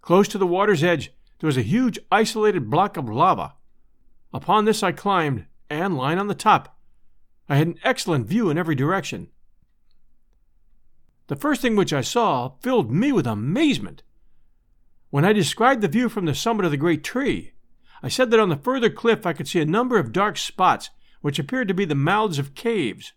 Close 0.00 0.26
to 0.28 0.38
the 0.38 0.46
water's 0.46 0.82
edge 0.82 1.12
there 1.38 1.46
was 1.46 1.56
a 1.56 1.62
huge 1.62 1.98
isolated 2.10 2.68
block 2.68 2.96
of 2.96 3.08
lava. 3.08 3.54
Upon 4.32 4.64
this 4.64 4.82
I 4.82 4.92
climbed, 4.92 5.46
and 5.70 5.96
lying 5.96 6.18
on 6.18 6.26
the 6.26 6.34
top, 6.34 6.76
I 7.48 7.56
had 7.56 7.66
an 7.66 7.78
excellent 7.84 8.26
view 8.26 8.50
in 8.50 8.58
every 8.58 8.74
direction. 8.74 9.28
The 11.28 11.36
first 11.36 11.60
thing 11.60 11.76
which 11.76 11.92
I 11.92 12.00
saw 12.00 12.52
filled 12.60 12.90
me 12.90 13.12
with 13.12 13.26
amazement. 13.26 14.02
When 15.10 15.24
I 15.24 15.32
described 15.32 15.82
the 15.82 15.88
view 15.88 16.08
from 16.08 16.24
the 16.24 16.34
summit 16.34 16.64
of 16.64 16.70
the 16.70 16.76
great 16.76 17.04
tree, 17.04 17.52
I 18.02 18.08
said 18.08 18.30
that 18.30 18.40
on 18.40 18.48
the 18.48 18.56
further 18.56 18.90
cliff 18.90 19.26
I 19.26 19.32
could 19.32 19.48
see 19.48 19.60
a 19.60 19.66
number 19.66 19.98
of 19.98 20.12
dark 20.12 20.36
spots 20.36 20.90
which 21.20 21.38
appeared 21.38 21.68
to 21.68 21.74
be 21.74 21.84
the 21.84 21.94
mouths 21.94 22.38
of 22.38 22.54
caves. 22.54 23.12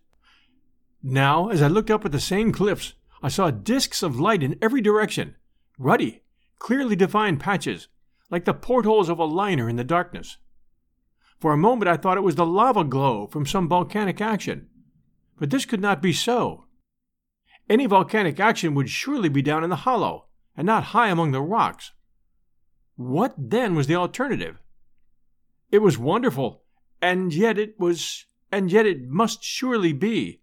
Now, 1.03 1.49
as 1.49 1.61
I 1.61 1.67
looked 1.67 1.91
up 1.91 2.05
at 2.05 2.11
the 2.11 2.19
same 2.19 2.51
cliffs, 2.51 2.93
I 3.21 3.29
saw 3.29 3.51
disks 3.51 4.01
of 4.01 4.19
light 4.19 4.41
in 4.41 4.57
every 4.61 4.81
direction, 4.81 5.35
ruddy, 5.77 6.23
clearly 6.59 6.95
defined 6.95 7.39
patches, 7.39 7.87
like 8.29 8.45
the 8.45 8.53
portholes 8.53 9.09
of 9.09 9.19
a 9.19 9.25
liner 9.25 9.69
in 9.69 9.75
the 9.75 9.83
darkness. 9.83 10.37
For 11.39 11.53
a 11.53 11.57
moment 11.57 11.89
I 11.89 11.97
thought 11.97 12.17
it 12.17 12.23
was 12.23 12.35
the 12.35 12.45
lava 12.45 12.83
glow 12.83 13.27
from 13.27 13.45
some 13.45 13.67
volcanic 13.67 14.21
action, 14.21 14.67
but 15.37 15.49
this 15.49 15.65
could 15.65 15.81
not 15.81 16.01
be 16.01 16.13
so. 16.13 16.65
Any 17.69 17.85
volcanic 17.85 18.39
action 18.39 18.73
would 18.75 18.89
surely 18.89 19.29
be 19.29 19.41
down 19.41 19.63
in 19.63 19.69
the 19.69 19.77
hollow, 19.77 20.25
and 20.55 20.65
not 20.65 20.85
high 20.85 21.09
among 21.09 21.31
the 21.31 21.41
rocks. 21.41 21.91
What 22.95 23.33
then 23.37 23.75
was 23.75 23.87
the 23.87 23.95
alternative? 23.95 24.59
It 25.71 25.79
was 25.79 25.97
wonderful, 25.97 26.63
and 27.01 27.33
yet 27.33 27.57
it 27.57 27.79
was, 27.79 28.25
and 28.51 28.71
yet 28.71 28.85
it 28.85 29.07
must 29.07 29.43
surely 29.43 29.93
be. 29.93 30.40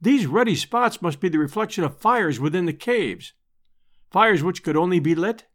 These 0.00 0.26
ruddy 0.26 0.54
spots 0.54 1.02
must 1.02 1.20
be 1.20 1.28
the 1.28 1.38
reflection 1.38 1.84
of 1.84 1.98
fires 1.98 2.40
within 2.40 2.64
the 2.64 2.72
caves, 2.72 3.34
fires 4.10 4.42
which 4.42 4.62
could 4.62 4.76
only 4.76 4.98
be 4.98 5.14
lit 5.14 5.46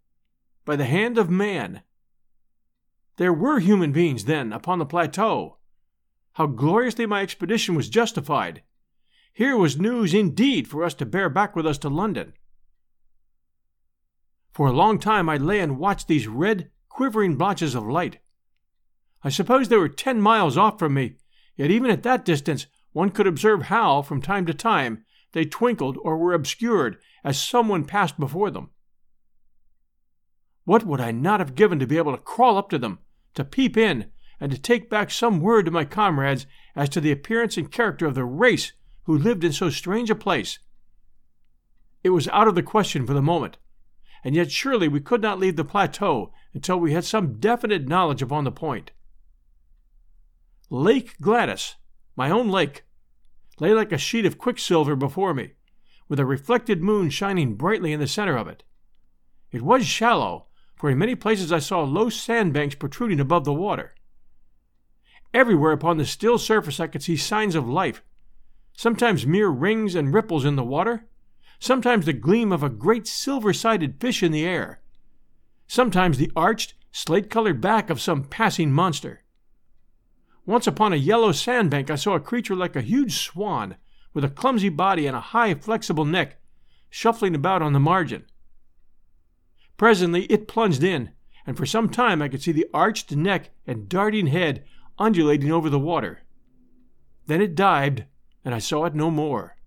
by 0.66 0.76
the 0.76 0.86
hand 0.86 1.18
of 1.18 1.30
man. 1.30 1.82
There 3.18 3.34
were 3.34 3.60
human 3.60 3.92
beings 3.92 4.26
then 4.26 4.54
upon 4.54 4.80
the 4.80 4.86
plateau. 4.86 5.58
How 6.34 6.48
gloriously 6.48 7.06
my 7.06 7.22
expedition 7.22 7.76
was 7.76 7.90
justified! 7.90 8.62
Here 9.34 9.58
was 9.58 9.80
news 9.80 10.14
indeed 10.14 10.68
for 10.68 10.84
us 10.84 10.94
to 10.96 11.06
bear 11.06 11.30
back 11.30 11.56
with 11.56 11.66
us 11.66 11.78
to 11.80 11.90
London. 11.90 12.34
For 14.54 14.68
a 14.68 14.74
long 14.74 15.00
time 15.00 15.28
I 15.28 15.38
lay 15.38 15.60
and 15.60 15.78
watched 15.80 16.08
these 16.08 16.28
red, 16.28 16.72
quivering 16.88 17.36
blotches 17.36 17.76
of 17.76 17.86
light. 17.86 18.20
I 19.24 19.30
suppose 19.30 19.68
they 19.68 19.76
were 19.76 19.90
ten 19.90 20.22
miles 20.22 20.58
off 20.58 20.80
from 20.80 20.94
me, 20.94 21.16
yet 21.58 21.72
even 21.72 21.90
at 21.90 22.04
that 22.04 22.24
distance 22.24 22.68
one 22.96 23.10
could 23.10 23.28
observe 23.28 23.64
how, 23.64 24.02
from 24.02 24.22
time 24.22 24.46
to 24.46 24.54
time, 24.54 25.04
they 25.34 25.44
twinkled 25.44 25.98
or 26.02 26.18
were 26.18 26.32
obscured 26.32 26.98
as 27.26 27.38
someone 27.38 27.84
passed 27.84 28.18
before 28.18 28.50
them. 28.50 28.70
What 30.64 30.86
would 30.86 31.02
I 31.02 31.12
not 31.12 31.42
have 31.42 31.56
given 31.56 31.78
to 31.80 31.88
be 31.88 31.98
able 31.98 32.14
to 32.14 32.18
crawl 32.18 32.58
up 32.58 32.70
to 32.70 32.78
them, 32.78 33.00
to 33.34 33.44
peep 33.44 33.76
in, 33.76 34.12
and 34.40 34.50
to 34.50 34.58
take 34.58 34.90
back 34.90 35.12
some 35.12 35.42
word 35.42 35.66
to 35.66 35.72
my 35.72 35.84
comrades 35.84 36.48
as 36.74 36.88
to 36.88 37.02
the 37.02 37.12
appearance 37.12 37.58
and 37.58 37.70
character 37.70 38.06
of 38.06 38.16
the 38.16 38.24
race 38.24 38.72
who 39.04 39.18
lived 39.18 39.44
in 39.44 39.52
so 39.52 39.70
strange 39.70 40.10
a 40.10 40.16
place? 40.16 40.60
It 42.02 42.12
was 42.12 42.30
out 42.30 42.48
of 42.48 42.56
the 42.56 42.64
question 42.64 43.06
for 43.06 43.14
the 43.14 43.22
moment, 43.22 43.58
and 44.24 44.36
yet 44.36 44.52
surely 44.52 44.88
we 44.88 45.02
could 45.02 45.22
not 45.22 45.38
leave 45.38 45.58
the 45.58 45.66
plateau 45.66 46.32
until 46.54 46.80
we 46.80 46.94
had 46.94 47.04
some 47.04 47.42
definite 47.42 47.90
knowledge 47.90 48.22
upon 48.22 48.46
the 48.46 48.54
point. 48.54 48.92
Lake 50.70 51.20
Gladys, 51.20 51.76
my 52.16 52.30
own 52.30 52.48
lake, 52.48 52.85
lay 53.60 53.74
like 53.74 53.92
a 53.92 53.98
sheet 53.98 54.26
of 54.26 54.38
quicksilver 54.38 54.96
before 54.96 55.34
me, 55.34 55.54
with 56.08 56.20
a 56.20 56.26
reflected 56.26 56.82
moon 56.82 57.10
shining 57.10 57.56
brightly 57.56 57.94
in 57.94 58.00
the 58.00 58.08
center 58.08 58.36
of 58.36 58.48
it. 58.48 58.64
It 59.52 59.62
was 59.62 59.86
shallow, 59.86 60.48
for 60.76 60.90
in 60.90 60.98
many 60.98 61.16
places 61.16 61.52
I 61.52 61.60
saw 61.60 61.84
low 61.84 62.10
sandbanks 62.10 62.76
protruding 62.76 63.20
above 63.20 63.46
the 63.46 63.54
water. 63.54 63.96
Everywhere 65.34 65.72
upon 65.72 65.98
the 65.98 66.06
still 66.06 66.38
surface 66.38 66.80
I 66.80 66.88
could 66.88 67.04
see 67.04 67.18
signs 67.18 67.56
of 67.56 67.68
life, 67.68 68.04
sometimes 68.74 69.26
mere 69.26 69.50
rings 69.50 69.96
and 69.96 70.14
ripples 70.14 70.46
in 70.46 70.56
the 70.56 70.64
water, 70.64 71.08
sometimes 71.60 72.06
the 72.06 72.14
gleam 72.14 72.52
of 72.52 72.64
a 72.64 72.70
great 72.70 73.08
silver 73.08 73.54
sided 73.54 74.00
fish 74.00 74.22
in 74.22 74.32
the 74.32 74.46
air, 74.46 74.82
sometimes 75.68 76.18
the 76.18 76.32
arched, 76.36 76.74
slate 76.92 77.30
colored 77.30 77.60
back 77.60 77.90
of 77.90 78.00
some 78.00 78.24
passing 78.24 78.72
monster. 78.72 79.24
Once 80.46 80.68
upon 80.68 80.94
a 80.94 80.98
yellow 80.98 81.32
sandbank 81.32 81.90
I 81.90 81.96
saw 81.96 82.14
a 82.14 82.20
creature 82.20 82.56
like 82.56 82.76
a 82.76 82.82
huge 82.82 83.18
swan, 83.18 83.78
with 84.14 84.24
a 84.24 84.30
clumsy 84.30 84.70
body 84.70 85.08
and 85.08 85.16
a 85.16 85.22
high, 85.22 85.54
flexible 85.56 86.06
neck, 86.06 86.38
shuffling 86.90 87.36
about 87.36 87.62
on 87.62 87.74
the 87.74 87.80
margin. 87.80 88.26
Presently 89.78 90.24
it 90.26 90.48
plunged 90.48 90.84
in, 90.84 91.12
and 91.46 91.58
for 91.58 91.66
some 91.66 91.90
time 91.90 92.22
I 92.22 92.30
could 92.30 92.42
see 92.42 92.52
the 92.52 92.68
arched 92.74 93.16
neck 93.16 93.50
and 93.66 93.90
darting 93.90 94.28
head 94.28 94.64
undulating 94.98 95.52
over 95.52 95.70
the 95.70 95.80
water. 95.80 96.22
Then 97.28 97.42
it 97.42 97.56
dived, 97.56 98.06
and 98.44 98.54
I 98.54 98.60
saw 98.60 98.86
it 98.86 98.96
no 98.96 99.10
more. 99.10 99.58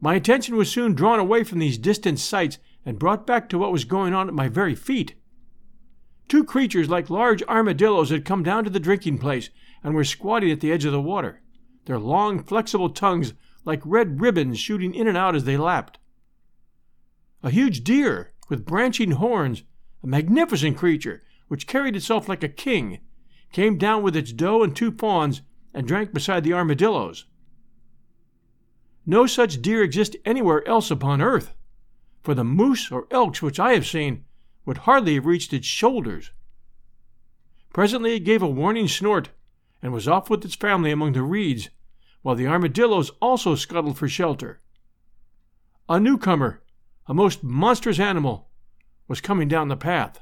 My 0.00 0.14
attention 0.14 0.56
was 0.56 0.70
soon 0.70 0.94
drawn 0.94 1.18
away 1.18 1.44
from 1.44 1.58
these 1.58 1.76
distant 1.76 2.18
sights 2.18 2.58
and 2.86 2.98
brought 2.98 3.26
back 3.26 3.48
to 3.48 3.58
what 3.58 3.72
was 3.72 3.84
going 3.84 4.14
on 4.14 4.28
at 4.28 4.34
my 4.34 4.48
very 4.48 4.74
feet. 4.74 5.14
Two 6.28 6.44
creatures 6.44 6.90
like 6.90 7.08
large 7.08 7.42
armadillos 7.44 8.10
had 8.10 8.26
come 8.26 8.42
down 8.42 8.62
to 8.64 8.70
the 8.70 8.78
drinking 8.78 9.16
place 9.18 9.48
and 9.82 9.94
were 9.94 10.04
squatting 10.04 10.50
at 10.50 10.60
the 10.60 10.70
edge 10.70 10.84
of 10.84 10.92
the 10.92 11.00
water, 11.00 11.40
their 11.86 11.98
long, 11.98 12.42
flexible 12.42 12.90
tongues 12.90 13.32
like 13.64 13.80
red 13.84 14.20
ribbons 14.20 14.58
shooting 14.58 14.94
in 14.94 15.08
and 15.08 15.16
out 15.16 15.34
as 15.34 15.44
they 15.44 15.56
lapped. 15.56 15.98
A 17.42 17.50
huge 17.50 17.82
deer 17.82 18.32
with 18.50 18.66
branching 18.66 19.12
horns, 19.12 19.62
a 20.02 20.06
magnificent 20.06 20.76
creature 20.76 21.22
which 21.48 21.66
carried 21.66 21.96
itself 21.96 22.28
like 22.28 22.42
a 22.42 22.48
king, 22.48 22.98
came 23.52 23.78
down 23.78 24.02
with 24.02 24.14
its 24.14 24.32
doe 24.32 24.62
and 24.62 24.76
two 24.76 24.90
fawns 24.90 25.40
and 25.72 25.88
drank 25.88 26.12
beside 26.12 26.44
the 26.44 26.52
armadillos. 26.52 27.24
No 29.06 29.26
such 29.26 29.62
deer 29.62 29.82
exist 29.82 30.16
anywhere 30.26 30.66
else 30.68 30.90
upon 30.90 31.22
earth, 31.22 31.54
for 32.22 32.34
the 32.34 32.44
moose 32.44 32.90
or 32.90 33.06
elks 33.10 33.40
which 33.40 33.58
I 33.58 33.72
have 33.72 33.86
seen 33.86 34.24
would 34.68 34.84
hardly 34.84 35.14
have 35.14 35.24
reached 35.24 35.54
its 35.54 35.66
shoulders. 35.66 36.30
Presently 37.72 38.16
it 38.16 38.20
gave 38.20 38.42
a 38.42 38.46
warning 38.46 38.86
snort 38.86 39.30
and 39.80 39.94
was 39.94 40.06
off 40.06 40.28
with 40.28 40.44
its 40.44 40.54
family 40.54 40.90
among 40.90 41.14
the 41.14 41.22
reeds, 41.22 41.70
while 42.20 42.34
the 42.34 42.46
armadillos 42.46 43.08
also 43.22 43.54
scuttled 43.54 43.96
for 43.96 44.10
shelter. 44.10 44.60
A 45.88 45.98
newcomer, 45.98 46.62
a 47.06 47.14
most 47.14 47.42
monstrous 47.42 47.98
animal, 47.98 48.50
was 49.06 49.22
coming 49.22 49.48
down 49.48 49.68
the 49.68 49.76
path. 49.76 50.20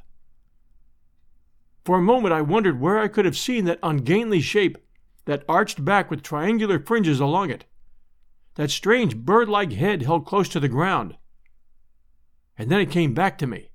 For 1.84 1.98
a 1.98 2.02
moment 2.02 2.32
I 2.32 2.40
wondered 2.40 2.80
where 2.80 3.00
I 3.00 3.08
could 3.08 3.24
have 3.24 3.36
seen 3.36 3.64
that 3.64 3.80
ungainly 3.82 4.40
shape, 4.40 4.78
that 5.24 5.42
arched 5.48 5.84
back 5.84 6.08
with 6.08 6.22
triangular 6.22 6.78
fringes 6.78 7.18
along 7.18 7.50
it, 7.50 7.64
that 8.54 8.70
strange 8.70 9.16
bird 9.16 9.48
like 9.48 9.72
head 9.72 10.02
held 10.02 10.24
close 10.24 10.48
to 10.50 10.60
the 10.60 10.68
ground. 10.68 11.16
And 12.56 12.70
then 12.70 12.80
it 12.80 12.92
came 12.92 13.12
back 13.12 13.38
to 13.38 13.48
me. 13.48 13.70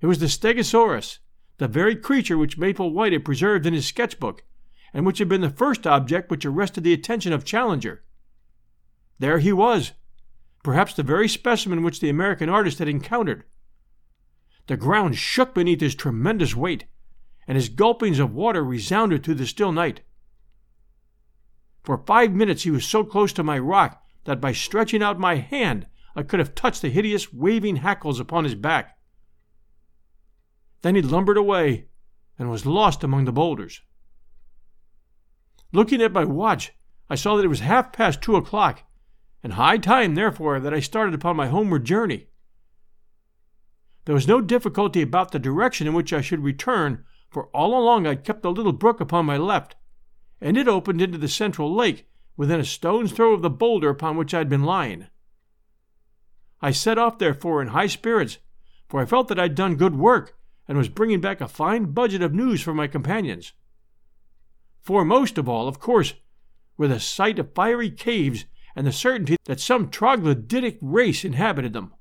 It 0.00 0.06
was 0.06 0.18
the 0.18 0.26
Stegosaurus, 0.26 1.18
the 1.58 1.68
very 1.68 1.96
creature 1.96 2.36
which 2.36 2.58
Maple 2.58 2.92
White 2.92 3.12
had 3.12 3.24
preserved 3.24 3.66
in 3.66 3.74
his 3.74 3.86
sketchbook, 3.86 4.44
and 4.92 5.06
which 5.06 5.18
had 5.18 5.28
been 5.28 5.40
the 5.40 5.50
first 5.50 5.86
object 5.86 6.30
which 6.30 6.44
arrested 6.44 6.84
the 6.84 6.92
attention 6.92 7.32
of 7.32 7.44
Challenger. 7.44 8.04
There 9.18 9.38
he 9.38 9.52
was, 9.52 9.92
perhaps 10.62 10.94
the 10.94 11.02
very 11.02 11.28
specimen 11.28 11.82
which 11.82 12.00
the 12.00 12.08
American 12.08 12.48
artist 12.48 12.78
had 12.78 12.88
encountered. 12.88 13.44
The 14.66 14.76
ground 14.76 15.16
shook 15.16 15.54
beneath 15.54 15.80
his 15.80 15.94
tremendous 15.94 16.54
weight, 16.54 16.86
and 17.46 17.56
his 17.56 17.68
gulpings 17.68 18.18
of 18.18 18.34
water 18.34 18.64
resounded 18.64 19.22
through 19.22 19.36
the 19.36 19.46
still 19.46 19.72
night. 19.72 20.02
For 21.84 21.98
five 21.98 22.32
minutes 22.32 22.64
he 22.64 22.70
was 22.70 22.84
so 22.84 23.04
close 23.04 23.32
to 23.34 23.44
my 23.44 23.58
rock 23.58 24.02
that 24.24 24.40
by 24.40 24.52
stretching 24.52 25.02
out 25.02 25.20
my 25.20 25.36
hand 25.36 25.86
I 26.16 26.24
could 26.24 26.40
have 26.40 26.54
touched 26.54 26.82
the 26.82 26.90
hideous 26.90 27.32
waving 27.32 27.76
hackles 27.76 28.18
upon 28.18 28.44
his 28.44 28.56
back. 28.56 28.95
Then 30.86 30.94
he 30.94 31.02
lumbered 31.02 31.36
away 31.36 31.86
and 32.38 32.48
was 32.48 32.64
lost 32.64 33.02
among 33.02 33.24
the 33.24 33.32
boulders. 33.32 33.82
Looking 35.72 36.00
at 36.00 36.12
my 36.12 36.24
watch, 36.24 36.74
I 37.10 37.16
saw 37.16 37.34
that 37.34 37.44
it 37.44 37.48
was 37.48 37.58
half 37.58 37.92
past 37.92 38.22
two 38.22 38.36
o'clock, 38.36 38.84
and 39.42 39.54
high 39.54 39.78
time, 39.78 40.14
therefore, 40.14 40.60
that 40.60 40.72
I 40.72 40.78
started 40.78 41.12
upon 41.12 41.34
my 41.34 41.48
homeward 41.48 41.84
journey. 41.84 42.28
There 44.04 44.14
was 44.14 44.28
no 44.28 44.40
difficulty 44.40 45.02
about 45.02 45.32
the 45.32 45.40
direction 45.40 45.88
in 45.88 45.92
which 45.92 46.12
I 46.12 46.20
should 46.20 46.44
return, 46.44 47.04
for 47.30 47.46
all 47.46 47.76
along 47.76 48.06
I 48.06 48.14
kept 48.14 48.42
the 48.42 48.52
little 48.52 48.72
brook 48.72 49.00
upon 49.00 49.26
my 49.26 49.36
left, 49.36 49.74
and 50.40 50.56
it 50.56 50.68
opened 50.68 51.02
into 51.02 51.18
the 51.18 51.26
central 51.26 51.74
lake 51.74 52.08
within 52.36 52.60
a 52.60 52.64
stone's 52.64 53.10
throw 53.10 53.32
of 53.32 53.42
the 53.42 53.50
boulder 53.50 53.88
upon 53.88 54.16
which 54.16 54.32
I 54.32 54.38
had 54.38 54.48
been 54.48 54.62
lying. 54.62 55.08
I 56.62 56.70
set 56.70 56.96
off, 56.96 57.18
therefore, 57.18 57.60
in 57.60 57.68
high 57.74 57.88
spirits, 57.88 58.38
for 58.88 59.00
I 59.00 59.04
felt 59.04 59.26
that 59.26 59.40
I 59.40 59.48
had 59.50 59.56
done 59.56 59.74
good 59.74 59.96
work 59.96 60.36
and 60.68 60.76
was 60.76 60.88
bringing 60.88 61.20
back 61.20 61.40
a 61.40 61.48
fine 61.48 61.86
budget 61.92 62.22
of 62.22 62.34
news 62.34 62.62
for 62.62 62.74
my 62.74 62.86
companions. 62.86 63.52
Foremost 64.82 65.38
of 65.38 65.48
all, 65.48 65.68
of 65.68 65.78
course, 65.78 66.14
were 66.76 66.88
the 66.88 67.00
sight 67.00 67.38
of 67.38 67.54
fiery 67.54 67.90
caves 67.90 68.44
and 68.74 68.86
the 68.86 68.92
certainty 68.92 69.36
that 69.44 69.60
some 69.60 69.88
troglodytic 69.88 70.78
race 70.80 71.24
inhabited 71.24 71.72
them. 71.72 71.94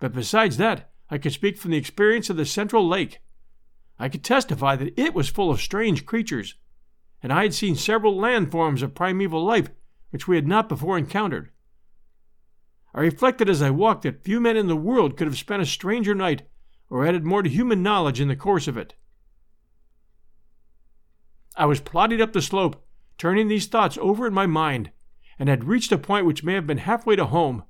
But 0.00 0.12
besides 0.12 0.56
that, 0.56 0.90
I 1.08 1.18
could 1.18 1.32
speak 1.32 1.56
from 1.56 1.70
the 1.70 1.76
experience 1.76 2.28
of 2.28 2.36
the 2.36 2.44
Central 2.44 2.86
Lake. 2.86 3.20
I 3.98 4.08
could 4.08 4.24
testify 4.24 4.76
that 4.76 4.98
it 5.00 5.14
was 5.14 5.28
full 5.28 5.50
of 5.50 5.60
strange 5.60 6.04
creatures, 6.04 6.56
and 7.22 7.32
I 7.32 7.42
had 7.42 7.54
seen 7.54 7.76
several 7.76 8.16
landforms 8.16 8.82
of 8.82 8.94
primeval 8.94 9.44
life 9.44 9.70
which 10.10 10.28
we 10.28 10.36
had 10.36 10.46
not 10.46 10.68
before 10.68 10.98
encountered. 10.98 11.50
I 12.94 13.00
reflected 13.00 13.48
as 13.48 13.62
I 13.62 13.70
walked 13.70 14.02
that 14.02 14.22
few 14.24 14.40
men 14.40 14.56
in 14.56 14.68
the 14.68 14.76
world 14.76 15.16
could 15.16 15.26
have 15.26 15.36
spent 15.36 15.62
a 15.62 15.66
stranger 15.66 16.14
night 16.14 16.42
or 16.90 17.06
added 17.06 17.24
more 17.24 17.42
to 17.42 17.48
human 17.48 17.82
knowledge 17.82 18.20
in 18.20 18.28
the 18.28 18.36
course 18.36 18.68
of 18.68 18.76
it. 18.76 18.94
I 21.56 21.66
was 21.66 21.80
plodding 21.80 22.20
up 22.20 22.32
the 22.32 22.42
slope, 22.42 22.84
turning 23.16 23.48
these 23.48 23.66
thoughts 23.66 23.96
over 24.00 24.26
in 24.26 24.34
my 24.34 24.46
mind, 24.46 24.90
and 25.38 25.48
had 25.48 25.64
reached 25.64 25.92
a 25.92 25.98
point 25.98 26.26
which 26.26 26.44
may 26.44 26.54
have 26.54 26.66
been 26.66 26.78
halfway 26.78 27.16
to 27.16 27.26
home, 27.26 27.64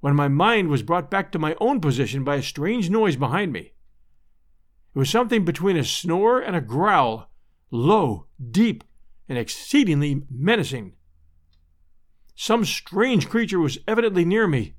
when 0.00 0.16
my 0.16 0.28
mind 0.28 0.68
was 0.68 0.82
brought 0.82 1.10
back 1.10 1.30
to 1.32 1.38
my 1.38 1.54
own 1.60 1.80
position 1.80 2.24
by 2.24 2.36
a 2.36 2.42
strange 2.42 2.90
noise 2.90 3.16
behind 3.16 3.52
me. 3.52 3.72
It 4.94 4.98
was 4.98 5.10
something 5.10 5.44
between 5.44 5.76
a 5.76 5.84
snore 5.84 6.40
and 6.40 6.56
a 6.56 6.60
growl, 6.60 7.30
low, 7.70 8.26
deep, 8.50 8.82
and 9.28 9.38
exceedingly 9.38 10.22
menacing. 10.28 10.94
Some 12.34 12.64
strange 12.64 13.28
creature 13.28 13.60
was 13.60 13.78
evidently 13.86 14.24
near 14.24 14.46
me, 14.46 14.74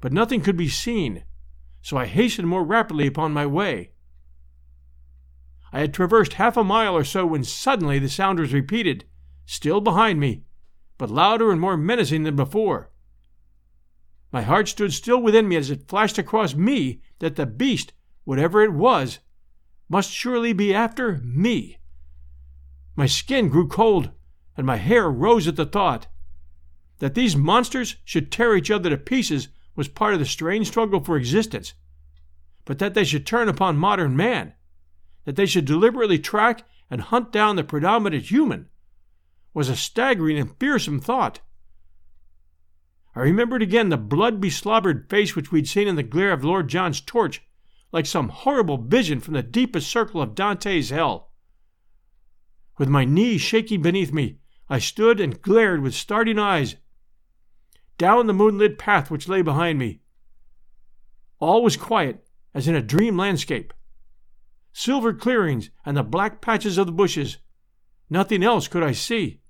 but 0.00 0.12
nothing 0.12 0.40
could 0.40 0.56
be 0.56 0.68
seen, 0.68 1.24
so 1.84 1.98
I 1.98 2.06
hastened 2.06 2.48
more 2.48 2.64
rapidly 2.64 3.06
upon 3.06 3.34
my 3.34 3.44
way. 3.44 3.90
I 5.70 5.80
had 5.80 5.92
traversed 5.92 6.32
half 6.32 6.56
a 6.56 6.64
mile 6.64 6.96
or 6.96 7.04
so 7.04 7.26
when 7.26 7.44
suddenly 7.44 7.98
the 7.98 8.08
sound 8.08 8.38
was 8.38 8.54
repeated, 8.54 9.04
still 9.44 9.82
behind 9.82 10.18
me, 10.18 10.44
but 10.96 11.10
louder 11.10 11.52
and 11.52 11.60
more 11.60 11.76
menacing 11.76 12.22
than 12.22 12.36
before. 12.36 12.90
My 14.32 14.40
heart 14.40 14.66
stood 14.66 14.94
still 14.94 15.20
within 15.20 15.46
me 15.46 15.56
as 15.56 15.70
it 15.70 15.86
flashed 15.86 16.16
across 16.16 16.54
me 16.54 17.02
that 17.18 17.36
the 17.36 17.44
beast, 17.44 17.92
whatever 18.24 18.62
it 18.62 18.72
was, 18.72 19.18
must 19.86 20.10
surely 20.10 20.54
be 20.54 20.72
after 20.72 21.18
me. 21.18 21.76
My 22.96 23.04
skin 23.04 23.50
grew 23.50 23.68
cold, 23.68 24.10
and 24.56 24.66
my 24.66 24.76
hair 24.76 25.10
rose 25.10 25.46
at 25.46 25.56
the 25.56 25.66
thought. 25.66 26.06
That 27.00 27.14
these 27.14 27.36
monsters 27.36 27.96
should 28.04 28.32
tear 28.32 28.56
each 28.56 28.70
other 28.70 28.88
to 28.88 28.96
pieces 28.96 29.48
was 29.76 29.88
part 29.88 30.14
of 30.14 30.20
the 30.20 30.26
strange 30.26 30.68
struggle 30.68 31.00
for 31.00 31.16
existence, 31.16 31.74
but 32.64 32.78
that 32.78 32.94
they 32.94 33.04
should 33.04 33.26
turn 33.26 33.48
upon 33.48 33.76
modern 33.76 34.16
man 34.16 34.54
that 35.24 35.36
they 35.36 35.46
should 35.46 35.64
deliberately 35.64 36.18
track 36.18 36.64
and 36.90 37.00
hunt 37.00 37.32
down 37.32 37.56
the 37.56 37.64
predominant 37.64 38.24
human 38.24 38.68
was 39.52 39.68
a 39.68 39.76
staggering 39.76 40.38
and 40.38 40.56
fearsome 40.58 41.00
thought. 41.00 41.40
I 43.14 43.20
remembered 43.20 43.62
again 43.62 43.88
the 43.88 43.96
blood 43.96 44.40
beslobbered 44.40 45.08
face 45.08 45.36
which 45.36 45.52
we'd 45.52 45.68
seen 45.68 45.88
in 45.88 45.96
the 45.96 46.02
glare 46.02 46.32
of 46.32 46.44
Lord 46.44 46.68
John's 46.68 47.00
torch, 47.00 47.42
like 47.92 48.06
some 48.06 48.28
horrible 48.28 48.76
vision 48.76 49.20
from 49.20 49.34
the 49.34 49.42
deepest 49.42 49.88
circle 49.88 50.20
of 50.20 50.34
Dante's 50.34 50.90
hell. 50.90 51.30
With 52.76 52.88
my 52.88 53.04
knees 53.04 53.40
shaking 53.40 53.82
beneath 53.82 54.12
me, 54.12 54.38
I 54.68 54.80
stood 54.80 55.20
and 55.20 55.40
glared 55.40 55.80
with 55.80 55.94
starting 55.94 56.38
eyes 56.38 56.74
down 57.98 58.26
the 58.26 58.32
moonlit 58.32 58.78
path 58.78 59.10
which 59.10 59.28
lay 59.28 59.42
behind 59.42 59.78
me. 59.78 60.00
All 61.38 61.62
was 61.62 61.76
quiet, 61.76 62.26
as 62.54 62.68
in 62.68 62.74
a 62.74 62.82
dream 62.82 63.16
landscape 63.16 63.72
silver 64.74 65.14
clearings, 65.14 65.70
and 65.86 65.96
the 65.96 66.02
black 66.02 66.42
patches 66.42 66.76
of 66.76 66.86
the 66.86 66.92
bushes. 66.92 67.38
Nothing 68.10 68.42
else 68.42 68.68
could 68.68 68.82
I 68.82 68.92
see. 68.92 69.40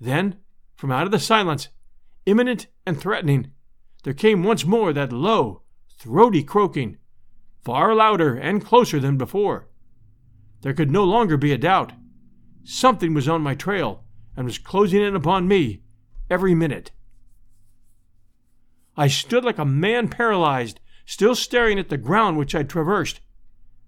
Then, 0.00 0.38
from 0.76 0.92
out 0.92 1.06
of 1.06 1.10
the 1.10 1.18
silence, 1.18 1.68
imminent 2.24 2.68
and 2.86 2.98
threatening, 2.98 3.50
there 4.04 4.14
came 4.14 4.44
once 4.44 4.64
more 4.64 4.92
that 4.92 5.12
low, 5.12 5.62
throaty 5.98 6.44
croaking, 6.44 6.98
far 7.64 7.94
louder 7.94 8.36
and 8.36 8.64
closer 8.64 9.00
than 9.00 9.18
before. 9.18 9.68
There 10.62 10.74
could 10.74 10.90
no 10.90 11.02
longer 11.04 11.36
be 11.36 11.52
a 11.52 11.58
doubt. 11.58 11.92
Something 12.62 13.12
was 13.12 13.28
on 13.28 13.42
my 13.42 13.54
trail 13.54 14.04
and 14.36 14.46
was 14.46 14.58
closing 14.58 15.02
in 15.02 15.16
upon 15.16 15.48
me 15.48 15.82
every 16.30 16.54
minute. 16.54 16.92
I 18.96 19.08
stood 19.08 19.44
like 19.44 19.58
a 19.58 19.64
man 19.64 20.08
paralyzed, 20.08 20.80
still 21.04 21.34
staring 21.34 21.78
at 21.78 21.90
the 21.90 21.98
ground 21.98 22.38
which 22.38 22.54
I 22.54 22.62
traversed. 22.62 23.20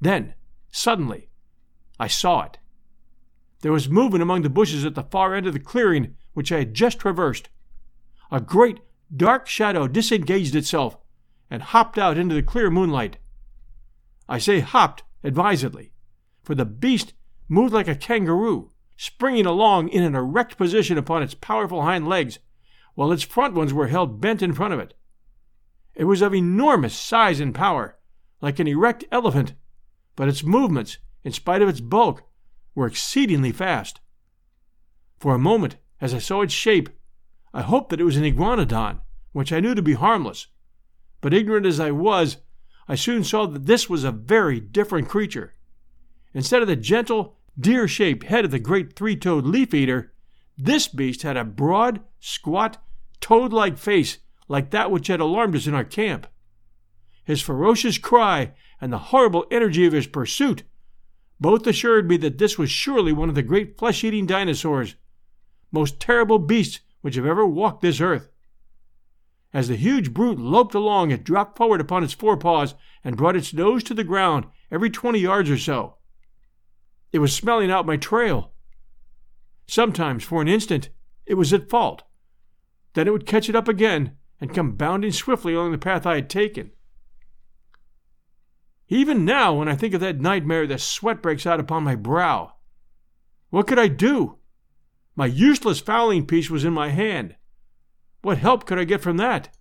Then, 0.00 0.34
suddenly, 0.70 1.30
I 1.98 2.08
saw 2.08 2.42
it. 2.42 2.58
There 3.62 3.72
was 3.72 3.88
movement 3.88 4.22
among 4.22 4.42
the 4.42 4.50
bushes 4.50 4.84
at 4.84 4.94
the 4.94 5.02
far 5.02 5.34
end 5.34 5.46
of 5.46 5.52
the 5.52 5.60
clearing 5.60 6.14
which 6.34 6.52
I 6.52 6.58
had 6.58 6.74
just 6.74 7.00
traversed. 7.00 7.48
A 8.30 8.40
great, 8.40 8.80
dark 9.14 9.46
shadow 9.46 9.88
disengaged 9.88 10.54
itself 10.54 10.98
and 11.50 11.62
hopped 11.62 11.98
out 11.98 12.18
into 12.18 12.34
the 12.34 12.42
clear 12.42 12.70
moonlight. 12.70 13.16
I 14.28 14.38
say 14.38 14.60
hopped 14.60 15.02
advisedly, 15.24 15.92
for 16.42 16.54
the 16.54 16.66
beast 16.66 17.14
moved 17.48 17.72
like 17.72 17.88
a 17.88 17.94
kangaroo, 17.94 18.70
springing 18.96 19.46
along 19.46 19.88
in 19.88 20.04
an 20.04 20.14
erect 20.14 20.58
position 20.58 20.98
upon 20.98 21.22
its 21.22 21.34
powerful 21.34 21.82
hind 21.82 22.06
legs, 22.06 22.38
while 22.94 23.10
its 23.10 23.22
front 23.22 23.54
ones 23.54 23.72
were 23.72 23.88
held 23.88 24.20
bent 24.20 24.42
in 24.42 24.52
front 24.52 24.74
of 24.74 24.80
it. 24.80 24.94
It 25.98 26.04
was 26.04 26.22
of 26.22 26.32
enormous 26.32 26.96
size 26.96 27.40
and 27.40 27.52
power, 27.52 27.98
like 28.40 28.60
an 28.60 28.68
erect 28.68 29.04
elephant, 29.10 29.54
but 30.14 30.28
its 30.28 30.44
movements, 30.44 30.98
in 31.24 31.32
spite 31.32 31.60
of 31.60 31.68
its 31.68 31.80
bulk, 31.80 32.22
were 32.76 32.86
exceedingly 32.86 33.50
fast. 33.50 34.00
For 35.18 35.34
a 35.34 35.40
moment, 35.40 35.76
as 36.00 36.14
I 36.14 36.18
saw 36.18 36.42
its 36.42 36.54
shape, 36.54 36.88
I 37.52 37.62
hoped 37.62 37.90
that 37.90 38.00
it 38.00 38.04
was 38.04 38.16
an 38.16 38.22
iguanodon, 38.22 39.00
which 39.32 39.52
I 39.52 39.58
knew 39.58 39.74
to 39.74 39.82
be 39.82 39.94
harmless. 39.94 40.46
But 41.20 41.34
ignorant 41.34 41.66
as 41.66 41.80
I 41.80 41.90
was, 41.90 42.36
I 42.86 42.94
soon 42.94 43.24
saw 43.24 43.46
that 43.46 43.66
this 43.66 43.90
was 43.90 44.04
a 44.04 44.12
very 44.12 44.60
different 44.60 45.08
creature. 45.08 45.54
Instead 46.32 46.62
of 46.62 46.68
the 46.68 46.76
gentle, 46.76 47.38
deer 47.58 47.88
shaped 47.88 48.26
head 48.26 48.44
of 48.44 48.52
the 48.52 48.60
great 48.60 48.94
three 48.94 49.16
toed 49.16 49.44
leaf 49.44 49.74
eater, 49.74 50.12
this 50.56 50.86
beast 50.86 51.22
had 51.22 51.36
a 51.36 51.44
broad, 51.44 52.02
squat, 52.20 52.80
toad 53.20 53.52
like 53.52 53.76
face 53.76 54.18
like 54.48 54.70
that 54.70 54.90
which 54.90 55.06
had 55.06 55.20
alarmed 55.20 55.54
us 55.54 55.66
in 55.66 55.74
our 55.74 55.84
camp. 55.84 56.26
His 57.24 57.42
ferocious 57.42 57.98
cry 57.98 58.54
and 58.80 58.92
the 58.92 58.98
horrible 58.98 59.46
energy 59.50 59.86
of 59.86 59.92
his 59.92 60.06
pursuit 60.06 60.62
both 61.40 61.66
assured 61.66 62.08
me 62.08 62.16
that 62.16 62.38
this 62.38 62.58
was 62.58 62.70
surely 62.70 63.12
one 63.12 63.28
of 63.28 63.34
the 63.34 63.42
great 63.42 63.78
flesh 63.78 64.02
eating 64.02 64.26
dinosaurs, 64.26 64.96
most 65.70 66.00
terrible 66.00 66.38
beasts 66.38 66.80
which 67.00 67.14
have 67.14 67.26
ever 67.26 67.46
walked 67.46 67.82
this 67.82 68.00
earth. 68.00 68.30
As 69.52 69.68
the 69.68 69.76
huge 69.76 70.12
brute 70.12 70.38
loped 70.38 70.74
along, 70.74 71.10
it 71.10 71.24
dropped 71.24 71.56
forward 71.56 71.80
upon 71.80 72.02
its 72.02 72.12
forepaws 72.12 72.74
and 73.04 73.16
brought 73.16 73.36
its 73.36 73.54
nose 73.54 73.82
to 73.84 73.94
the 73.94 74.04
ground 74.04 74.46
every 74.70 74.90
twenty 74.90 75.20
yards 75.20 75.48
or 75.48 75.58
so. 75.58 75.96
It 77.12 77.20
was 77.20 77.34
smelling 77.34 77.70
out 77.70 77.86
my 77.86 77.96
trail. 77.96 78.52
Sometimes, 79.66 80.24
for 80.24 80.42
an 80.42 80.48
instant, 80.48 80.90
it 81.24 81.34
was 81.34 81.52
at 81.52 81.70
fault. 81.70 82.02
Then 82.94 83.06
it 83.06 83.12
would 83.12 83.26
catch 83.26 83.48
it 83.48 83.56
up 83.56 83.68
again 83.68 84.16
and 84.40 84.54
come 84.54 84.72
bounding 84.72 85.12
swiftly 85.12 85.54
along 85.54 85.72
the 85.72 85.78
path 85.78 86.06
I 86.06 86.16
had 86.16 86.30
taken. 86.30 86.70
Even 88.88 89.24
now, 89.24 89.54
when 89.54 89.68
I 89.68 89.76
think 89.76 89.92
of 89.94 90.00
that 90.00 90.20
nightmare, 90.20 90.66
the 90.66 90.78
sweat 90.78 91.20
breaks 91.20 91.46
out 91.46 91.60
upon 91.60 91.84
my 91.84 91.94
brow. 91.94 92.54
What 93.50 93.66
could 93.66 93.78
I 93.78 93.88
do? 93.88 94.38
My 95.14 95.26
useless 95.26 95.80
fowling 95.80 96.26
piece 96.26 96.48
was 96.48 96.64
in 96.64 96.72
my 96.72 96.90
hand. 96.90 97.36
What 98.22 98.38
help 98.38 98.64
could 98.66 98.78
I 98.78 98.84
get 98.84 99.02
from 99.02 99.16
that? 99.18 99.54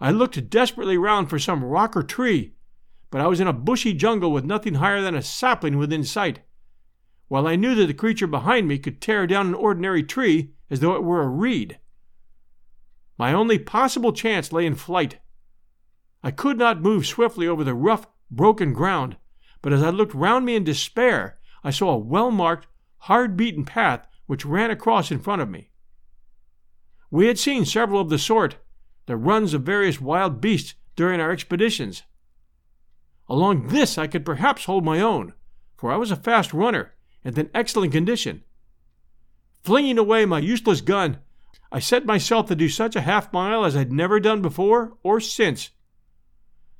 I 0.00 0.10
looked 0.12 0.50
desperately 0.50 0.96
round 0.96 1.28
for 1.28 1.38
some 1.38 1.64
rock 1.64 1.96
or 1.96 2.02
tree, 2.02 2.54
but 3.10 3.20
I 3.20 3.26
was 3.26 3.40
in 3.40 3.48
a 3.48 3.52
bushy 3.52 3.92
jungle 3.94 4.30
with 4.30 4.44
nothing 4.44 4.74
higher 4.74 5.00
than 5.00 5.14
a 5.14 5.22
sapling 5.22 5.76
within 5.76 6.04
sight, 6.04 6.40
while 7.26 7.46
I 7.46 7.56
knew 7.56 7.74
that 7.74 7.86
the 7.86 7.94
creature 7.94 8.26
behind 8.26 8.68
me 8.68 8.78
could 8.78 9.00
tear 9.00 9.26
down 9.26 9.48
an 9.48 9.54
ordinary 9.54 10.02
tree 10.02 10.52
as 10.70 10.80
though 10.80 10.94
it 10.94 11.02
were 11.02 11.22
a 11.22 11.28
reed. 11.28 11.78
My 13.18 13.32
only 13.32 13.58
possible 13.58 14.12
chance 14.12 14.52
lay 14.52 14.64
in 14.64 14.76
flight. 14.76 15.18
I 16.22 16.30
could 16.30 16.56
not 16.56 16.80
move 16.80 17.04
swiftly 17.04 17.48
over 17.48 17.64
the 17.64 17.74
rough, 17.74 18.06
broken 18.30 18.72
ground, 18.72 19.16
but 19.60 19.72
as 19.72 19.82
I 19.82 19.90
looked 19.90 20.14
round 20.14 20.46
me 20.46 20.54
in 20.54 20.64
despair, 20.64 21.38
I 21.64 21.70
saw 21.70 21.90
a 21.90 21.98
well 21.98 22.30
marked, 22.30 22.68
hard 22.98 23.36
beaten 23.36 23.64
path 23.64 24.06
which 24.26 24.44
ran 24.44 24.70
across 24.70 25.10
in 25.10 25.18
front 25.18 25.42
of 25.42 25.48
me. 25.48 25.70
We 27.10 27.26
had 27.26 27.38
seen 27.38 27.64
several 27.64 28.00
of 28.00 28.10
the 28.10 28.18
sort, 28.18 28.56
the 29.06 29.16
runs 29.16 29.54
of 29.54 29.62
various 29.62 30.00
wild 30.00 30.40
beasts 30.40 30.74
during 30.94 31.20
our 31.20 31.32
expeditions. 31.32 32.02
Along 33.28 33.68
this 33.68 33.98
I 33.98 34.06
could 34.06 34.24
perhaps 34.24 34.66
hold 34.66 34.84
my 34.84 35.00
own, 35.00 35.32
for 35.76 35.90
I 35.90 35.96
was 35.96 36.10
a 36.10 36.16
fast 36.16 36.52
runner 36.52 36.94
and 37.24 37.36
in 37.36 37.50
excellent 37.54 37.92
condition. 37.92 38.44
Flinging 39.62 39.98
away 39.98 40.24
my 40.24 40.38
useless 40.38 40.80
gun, 40.80 41.18
I 41.70 41.78
set 41.80 42.06
myself 42.06 42.46
to 42.48 42.56
do 42.56 42.68
such 42.68 42.96
a 42.96 43.02
half 43.02 43.32
mile 43.32 43.64
as 43.64 43.76
I'd 43.76 43.92
never 43.92 44.20
done 44.20 44.40
before 44.40 44.96
or 45.02 45.20
since. 45.20 45.70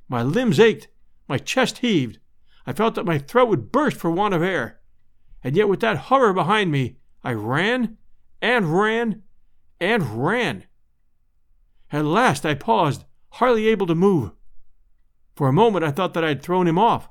My 0.09 0.23
limbs 0.23 0.59
ached, 0.59 0.89
my 1.29 1.39
chest 1.39 1.79
heaved. 1.79 2.19
I 2.67 2.73
felt 2.73 2.95
that 2.95 3.05
my 3.05 3.19
throat 3.19 3.49
would 3.49 3.73
burst 3.73 3.97
for 3.99 4.11
want 4.11 4.35
of 4.35 4.43
air. 4.43 4.81
And 5.45 5.57
yet, 5.57 5.69
with 5.69 5.81
that 5.81 5.97
horror 5.97 6.33
behind 6.33 6.73
me, 6.73 6.99
I 7.23 7.33
ran 7.33 7.99
and 8.41 8.79
ran 8.79 9.23
and 9.81 10.25
ran. 10.25 10.65
At 11.93 12.05
last 12.05 12.45
I 12.45 12.55
paused, 12.55 13.05
hardly 13.31 13.69
able 13.69 13.87
to 13.87 13.95
move. 13.95 14.33
For 15.37 15.49
a 15.49 15.53
moment 15.53 15.85
I 15.85 15.91
thought 15.91 16.15
that 16.15 16.25
I 16.25 16.29
had 16.29 16.43
thrown 16.43 16.67
him 16.67 16.79
off. 16.79 17.09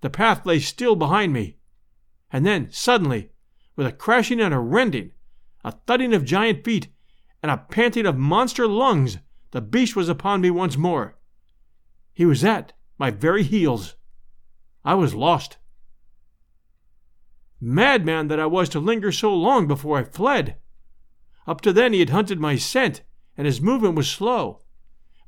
The 0.00 0.10
path 0.10 0.44
lay 0.44 0.58
still 0.58 0.96
behind 0.96 1.32
me. 1.32 1.58
And 2.30 2.44
then, 2.44 2.68
suddenly, 2.70 3.30
with 3.76 3.86
a 3.86 3.92
crashing 3.92 4.40
and 4.40 4.52
a 4.52 4.58
rending, 4.58 5.12
a 5.66 5.72
thudding 5.72 6.14
of 6.14 6.24
giant 6.24 6.64
feet, 6.64 6.86
and 7.42 7.50
a 7.50 7.56
panting 7.56 8.06
of 8.06 8.16
monster 8.16 8.68
lungs, 8.68 9.18
the 9.50 9.60
beast 9.60 9.96
was 9.96 10.08
upon 10.08 10.40
me 10.40 10.48
once 10.48 10.76
more. 10.76 11.18
He 12.14 12.24
was 12.24 12.44
at 12.44 12.72
my 12.98 13.10
very 13.10 13.42
heels. 13.42 13.96
I 14.84 14.94
was 14.94 15.12
lost. 15.12 15.58
Madman 17.60 18.28
that 18.28 18.38
I 18.38 18.46
was 18.46 18.68
to 18.70 18.78
linger 18.78 19.10
so 19.10 19.34
long 19.34 19.66
before 19.66 19.98
I 19.98 20.04
fled. 20.04 20.56
Up 21.48 21.60
to 21.62 21.72
then 21.72 21.92
he 21.92 21.98
had 21.98 22.10
hunted 22.10 22.38
my 22.38 22.54
scent, 22.54 23.02
and 23.36 23.44
his 23.44 23.60
movement 23.60 23.96
was 23.96 24.08
slow, 24.08 24.60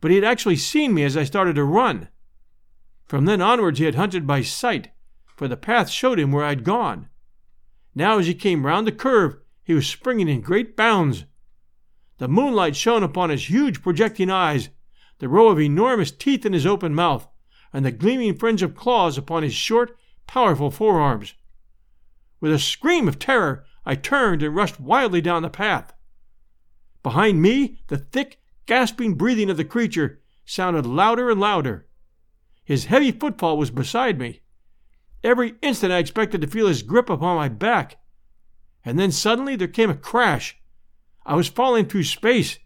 but 0.01 0.13
he 0.13 0.17
had 0.17 0.25
actually 0.25 0.57
seen 0.57 0.95
me 0.95 1.03
as 1.03 1.17
I 1.17 1.25
started 1.25 1.57
to 1.57 1.65
run. 1.65 2.11
From 3.07 3.25
then 3.25 3.43
onwards 3.43 3.81
he 3.81 3.87
had 3.87 3.97
hunted 3.97 4.25
by 4.25 4.43
sight, 4.43 4.91
for 5.35 5.49
the 5.49 5.57
path 5.57 5.91
showed 5.91 6.21
him 6.21 6.31
where 6.31 6.45
I'd 6.45 6.63
gone. 6.63 7.09
Now, 7.93 8.21
as 8.21 8.29
he 8.29 8.35
came 8.35 8.65
round 8.65 8.87
the 8.87 8.93
curve, 8.93 9.39
he 9.69 9.75
was 9.75 9.87
springing 9.87 10.31
in 10.31 10.41
great 10.41 10.75
bounds. 10.79 11.27
The 12.17 12.27
moonlight 12.27 12.75
shone 12.75 13.03
upon 13.03 13.29
his 13.29 13.51
huge 13.51 13.83
projecting 13.83 14.31
eyes, 14.31 14.71
the 15.19 15.29
row 15.29 15.49
of 15.49 15.61
enormous 15.61 16.11
teeth 16.11 16.47
in 16.47 16.55
his 16.55 16.65
open 16.65 16.95
mouth, 16.95 17.29
and 17.71 17.85
the 17.85 17.93
gleaming 17.93 18.35
fringe 18.35 18.63
of 18.63 18.75
claws 18.75 19.19
upon 19.19 19.43
his 19.43 19.53
short, 19.53 19.95
powerful 20.27 20.71
forearms. 20.71 21.35
With 22.41 22.51
a 22.51 22.59
scream 22.59 23.09
of 23.09 23.19
terror, 23.19 23.67
I 23.85 23.95
turned 23.95 24.43
and 24.43 24.57
rushed 24.57 24.81
wildly 24.81 25.21
down 25.21 25.43
the 25.43 25.51
path. 25.51 25.93
Behind 27.03 27.43
me, 27.43 27.83
the 27.89 27.99
thick, 27.99 28.41
gasping 28.65 29.17
breathing 29.17 29.51
of 29.51 29.59
the 29.59 29.67
creature 29.67 30.23
sounded 30.47 30.87
louder 30.87 31.31
and 31.31 31.41
louder. 31.41 31.87
His 32.65 32.87
heavy 32.87 33.13
footfall 33.13 33.59
was 33.59 33.71
beside 33.71 34.19
me. 34.19 34.41
Every 35.23 35.57
instant 35.61 35.93
I 35.93 35.99
expected 35.99 36.41
to 36.41 36.47
feel 36.47 36.69
his 36.69 36.83
grip 36.83 37.11
upon 37.11 37.37
my 37.37 37.51
back, 37.51 37.98
and 38.89 38.99
then 38.99 39.13
suddenly 39.13 39.55
there 39.55 39.69
came 39.69 39.91
a 39.91 39.95
crash. 39.95 40.57
I 41.27 41.35
was 41.35 41.47
falling 41.47 41.85
through 41.85 42.05
space, 42.05 42.59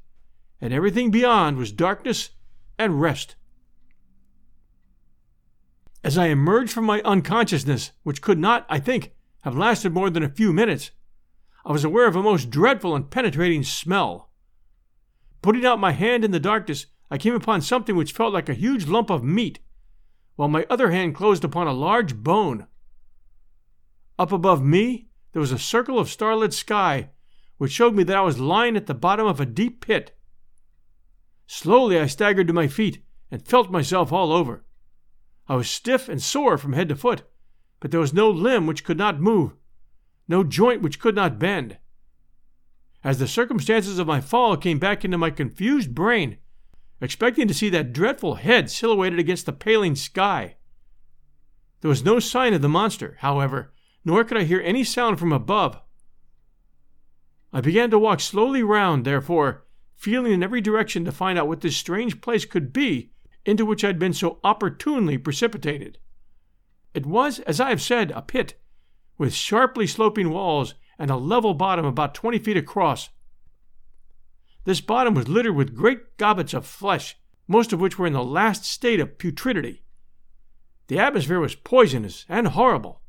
and 0.60 0.72
everything 0.72 1.10
beyond 1.10 1.56
was 1.56 1.72
darkness 1.72 2.30
and 2.78 3.00
rest. 3.00 3.34
As 6.04 6.16
I 6.16 6.26
emerged 6.26 6.70
from 6.72 6.84
my 6.84 7.00
unconsciousness, 7.00 7.90
which 8.04 8.22
could 8.22 8.38
not, 8.38 8.66
I 8.68 8.78
think, 8.78 9.14
have 9.42 9.56
lasted 9.56 9.92
more 9.92 10.10
than 10.10 10.22
a 10.22 10.28
few 10.28 10.52
minutes, 10.52 10.92
I 11.64 11.72
was 11.72 11.82
aware 11.82 12.06
of 12.06 12.14
a 12.14 12.22
most 12.22 12.50
dreadful 12.50 12.94
and 12.94 13.10
penetrating 13.10 13.64
smell. 13.64 14.30
Putting 15.42 15.66
out 15.66 15.80
my 15.80 15.90
hand 15.90 16.24
in 16.24 16.30
the 16.30 16.38
darkness, 16.38 16.86
I 17.10 17.18
came 17.18 17.34
upon 17.34 17.62
something 17.62 17.96
which 17.96 18.12
felt 18.12 18.32
like 18.32 18.48
a 18.48 18.54
huge 18.54 18.86
lump 18.86 19.10
of 19.10 19.24
meat, 19.24 19.58
while 20.36 20.48
my 20.48 20.66
other 20.70 20.92
hand 20.92 21.16
closed 21.16 21.42
upon 21.42 21.66
a 21.66 21.72
large 21.72 22.14
bone. 22.14 22.68
Up 24.20 24.30
above 24.30 24.64
me, 24.64 25.08
there 25.32 25.40
was 25.40 25.52
a 25.52 25.58
circle 25.58 25.98
of 25.98 26.10
starlit 26.10 26.52
sky, 26.52 27.10
which 27.58 27.72
showed 27.72 27.94
me 27.94 28.02
that 28.04 28.16
I 28.16 28.22
was 28.22 28.38
lying 28.38 28.76
at 28.76 28.86
the 28.86 28.94
bottom 28.94 29.26
of 29.26 29.40
a 29.40 29.46
deep 29.46 29.84
pit. 29.84 30.16
Slowly 31.46 31.98
I 31.98 32.06
staggered 32.06 32.46
to 32.48 32.52
my 32.52 32.68
feet 32.68 33.04
and 33.30 33.46
felt 33.46 33.70
myself 33.70 34.12
all 34.12 34.32
over. 34.32 34.64
I 35.48 35.56
was 35.56 35.68
stiff 35.68 36.08
and 36.08 36.22
sore 36.22 36.58
from 36.58 36.74
head 36.74 36.88
to 36.90 36.96
foot, 36.96 37.22
but 37.80 37.90
there 37.90 38.00
was 38.00 38.14
no 38.14 38.30
limb 38.30 38.66
which 38.66 38.84
could 38.84 38.98
not 38.98 39.20
move, 39.20 39.54
no 40.28 40.44
joint 40.44 40.82
which 40.82 41.00
could 41.00 41.14
not 41.14 41.38
bend. 41.38 41.78
As 43.02 43.18
the 43.18 43.26
circumstances 43.26 43.98
of 43.98 44.06
my 44.06 44.20
fall 44.20 44.56
came 44.56 44.78
back 44.78 45.04
into 45.04 45.18
my 45.18 45.30
confused 45.30 45.94
brain, 45.94 46.38
expecting 47.00 47.48
to 47.48 47.54
see 47.54 47.68
that 47.70 47.92
dreadful 47.92 48.36
head 48.36 48.70
silhouetted 48.70 49.18
against 49.18 49.46
the 49.46 49.52
paling 49.52 49.96
sky. 49.96 50.56
There 51.80 51.88
was 51.88 52.04
no 52.04 52.20
sign 52.20 52.54
of 52.54 52.62
the 52.62 52.68
monster, 52.68 53.16
however, 53.20 53.72
nor 54.04 54.24
could 54.24 54.36
I 54.36 54.44
hear 54.44 54.60
any 54.60 54.84
sound 54.84 55.18
from 55.18 55.32
above. 55.32 55.80
I 57.52 57.60
began 57.60 57.90
to 57.90 57.98
walk 57.98 58.20
slowly 58.20 58.62
round, 58.62 59.04
therefore, 59.04 59.64
feeling 59.94 60.32
in 60.32 60.42
every 60.42 60.60
direction 60.60 61.04
to 61.04 61.12
find 61.12 61.38
out 61.38 61.48
what 61.48 61.60
this 61.60 61.76
strange 61.76 62.20
place 62.20 62.44
could 62.44 62.72
be 62.72 63.12
into 63.44 63.66
which 63.66 63.84
I 63.84 63.88
had 63.88 63.98
been 63.98 64.14
so 64.14 64.38
opportunely 64.42 65.18
precipitated. 65.18 65.98
It 66.94 67.06
was, 67.06 67.40
as 67.40 67.60
I 67.60 67.70
have 67.70 67.82
said, 67.82 68.10
a 68.12 68.22
pit, 68.22 68.60
with 69.18 69.34
sharply 69.34 69.86
sloping 69.86 70.30
walls 70.30 70.74
and 70.98 71.10
a 71.10 71.16
level 71.16 71.54
bottom 71.54 71.84
about 71.84 72.14
twenty 72.14 72.38
feet 72.38 72.56
across. 72.56 73.10
This 74.64 74.80
bottom 74.80 75.14
was 75.14 75.28
littered 75.28 75.56
with 75.56 75.74
great 75.74 76.16
gobbets 76.16 76.54
of 76.54 76.64
flesh, 76.64 77.16
most 77.48 77.72
of 77.72 77.80
which 77.80 77.98
were 77.98 78.06
in 78.06 78.12
the 78.12 78.24
last 78.24 78.64
state 78.64 79.00
of 79.00 79.18
putridity. 79.18 79.82
The 80.86 80.98
atmosphere 80.98 81.40
was 81.40 81.54
poisonous 81.54 82.24
and 82.28 82.48
horrible. 82.48 83.01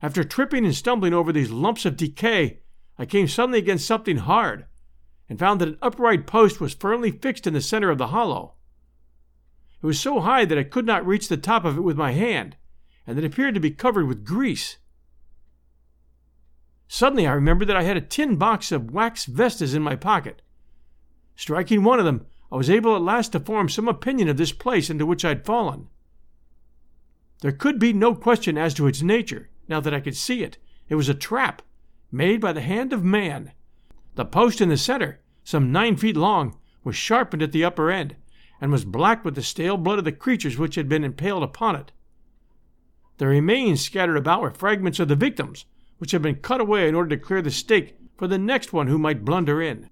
After 0.00 0.22
tripping 0.22 0.64
and 0.64 0.74
stumbling 0.74 1.12
over 1.12 1.32
these 1.32 1.50
lumps 1.50 1.84
of 1.84 1.96
decay, 1.96 2.60
I 2.98 3.06
came 3.06 3.26
suddenly 3.26 3.58
against 3.58 3.86
something 3.86 4.18
hard, 4.18 4.66
and 5.28 5.38
found 5.38 5.60
that 5.60 5.68
an 5.68 5.78
upright 5.82 6.26
post 6.26 6.60
was 6.60 6.74
firmly 6.74 7.10
fixed 7.10 7.46
in 7.46 7.52
the 7.52 7.60
center 7.60 7.90
of 7.90 7.98
the 7.98 8.08
hollow. 8.08 8.54
It 9.82 9.86
was 9.86 10.00
so 10.00 10.20
high 10.20 10.44
that 10.44 10.58
I 10.58 10.64
could 10.64 10.86
not 10.86 11.06
reach 11.06 11.28
the 11.28 11.36
top 11.36 11.64
of 11.64 11.76
it 11.76 11.82
with 11.82 11.96
my 11.96 12.12
hand, 12.12 12.56
and 13.06 13.18
it 13.18 13.24
appeared 13.24 13.54
to 13.54 13.60
be 13.60 13.70
covered 13.70 14.06
with 14.06 14.24
grease. 14.24 14.78
Suddenly, 16.88 17.26
I 17.26 17.32
remembered 17.32 17.68
that 17.68 17.76
I 17.76 17.82
had 17.82 17.96
a 17.96 18.00
tin 18.00 18.36
box 18.36 18.72
of 18.72 18.90
wax 18.90 19.26
vestas 19.26 19.74
in 19.74 19.82
my 19.82 19.94
pocket. 19.94 20.42
Striking 21.36 21.84
one 21.84 21.98
of 21.98 22.04
them, 22.04 22.26
I 22.50 22.56
was 22.56 22.70
able 22.70 22.96
at 22.96 23.02
last 23.02 23.32
to 23.32 23.40
form 23.40 23.68
some 23.68 23.88
opinion 23.88 24.28
of 24.28 24.36
this 24.36 24.52
place 24.52 24.90
into 24.90 25.06
which 25.06 25.24
I 25.24 25.28
had 25.28 25.44
fallen. 25.44 25.88
There 27.40 27.52
could 27.52 27.78
be 27.78 27.92
no 27.92 28.14
question 28.14 28.56
as 28.56 28.74
to 28.74 28.86
its 28.86 29.02
nature, 29.02 29.50
now 29.68 29.80
that 29.80 29.94
I 29.94 30.00
could 30.00 30.16
see 30.16 30.42
it. 30.42 30.58
It 30.88 30.94
was 30.94 31.08
a 31.08 31.14
trap, 31.14 31.62
made 32.10 32.40
by 32.40 32.52
the 32.52 32.60
hand 32.60 32.92
of 32.92 33.04
man. 33.04 33.52
The 34.14 34.24
post 34.24 34.60
in 34.60 34.68
the 34.68 34.76
center, 34.76 35.20
some 35.44 35.70
nine 35.70 35.96
feet 35.96 36.16
long, 36.16 36.56
was 36.82 36.96
sharpened 36.96 37.42
at 37.42 37.52
the 37.52 37.64
upper 37.64 37.90
end, 37.90 38.16
and 38.60 38.72
was 38.72 38.84
black 38.84 39.24
with 39.24 39.34
the 39.34 39.42
stale 39.42 39.76
blood 39.76 39.98
of 39.98 40.04
the 40.04 40.12
creatures 40.12 40.58
which 40.58 40.74
had 40.74 40.88
been 40.88 41.04
impaled 41.04 41.42
upon 41.42 41.76
it. 41.76 41.92
The 43.18 43.26
remains 43.26 43.80
scattered 43.80 44.16
about 44.16 44.40
were 44.40 44.50
fragments 44.50 44.98
of 44.98 45.08
the 45.08 45.16
victims, 45.16 45.66
which 45.98 46.12
had 46.12 46.22
been 46.22 46.36
cut 46.36 46.60
away 46.60 46.88
in 46.88 46.94
order 46.94 47.10
to 47.10 47.22
clear 47.22 47.42
the 47.42 47.50
stake 47.50 47.96
for 48.16 48.26
the 48.26 48.38
next 48.38 48.72
one 48.72 48.86
who 48.86 48.98
might 48.98 49.24
blunder 49.24 49.60
in. 49.60 49.90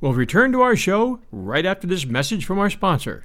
We'll 0.00 0.14
return 0.14 0.50
to 0.52 0.62
our 0.62 0.74
show 0.74 1.20
right 1.30 1.64
after 1.66 1.86
this 1.86 2.06
message 2.06 2.44
from 2.44 2.58
our 2.58 2.70
sponsor. 2.70 3.24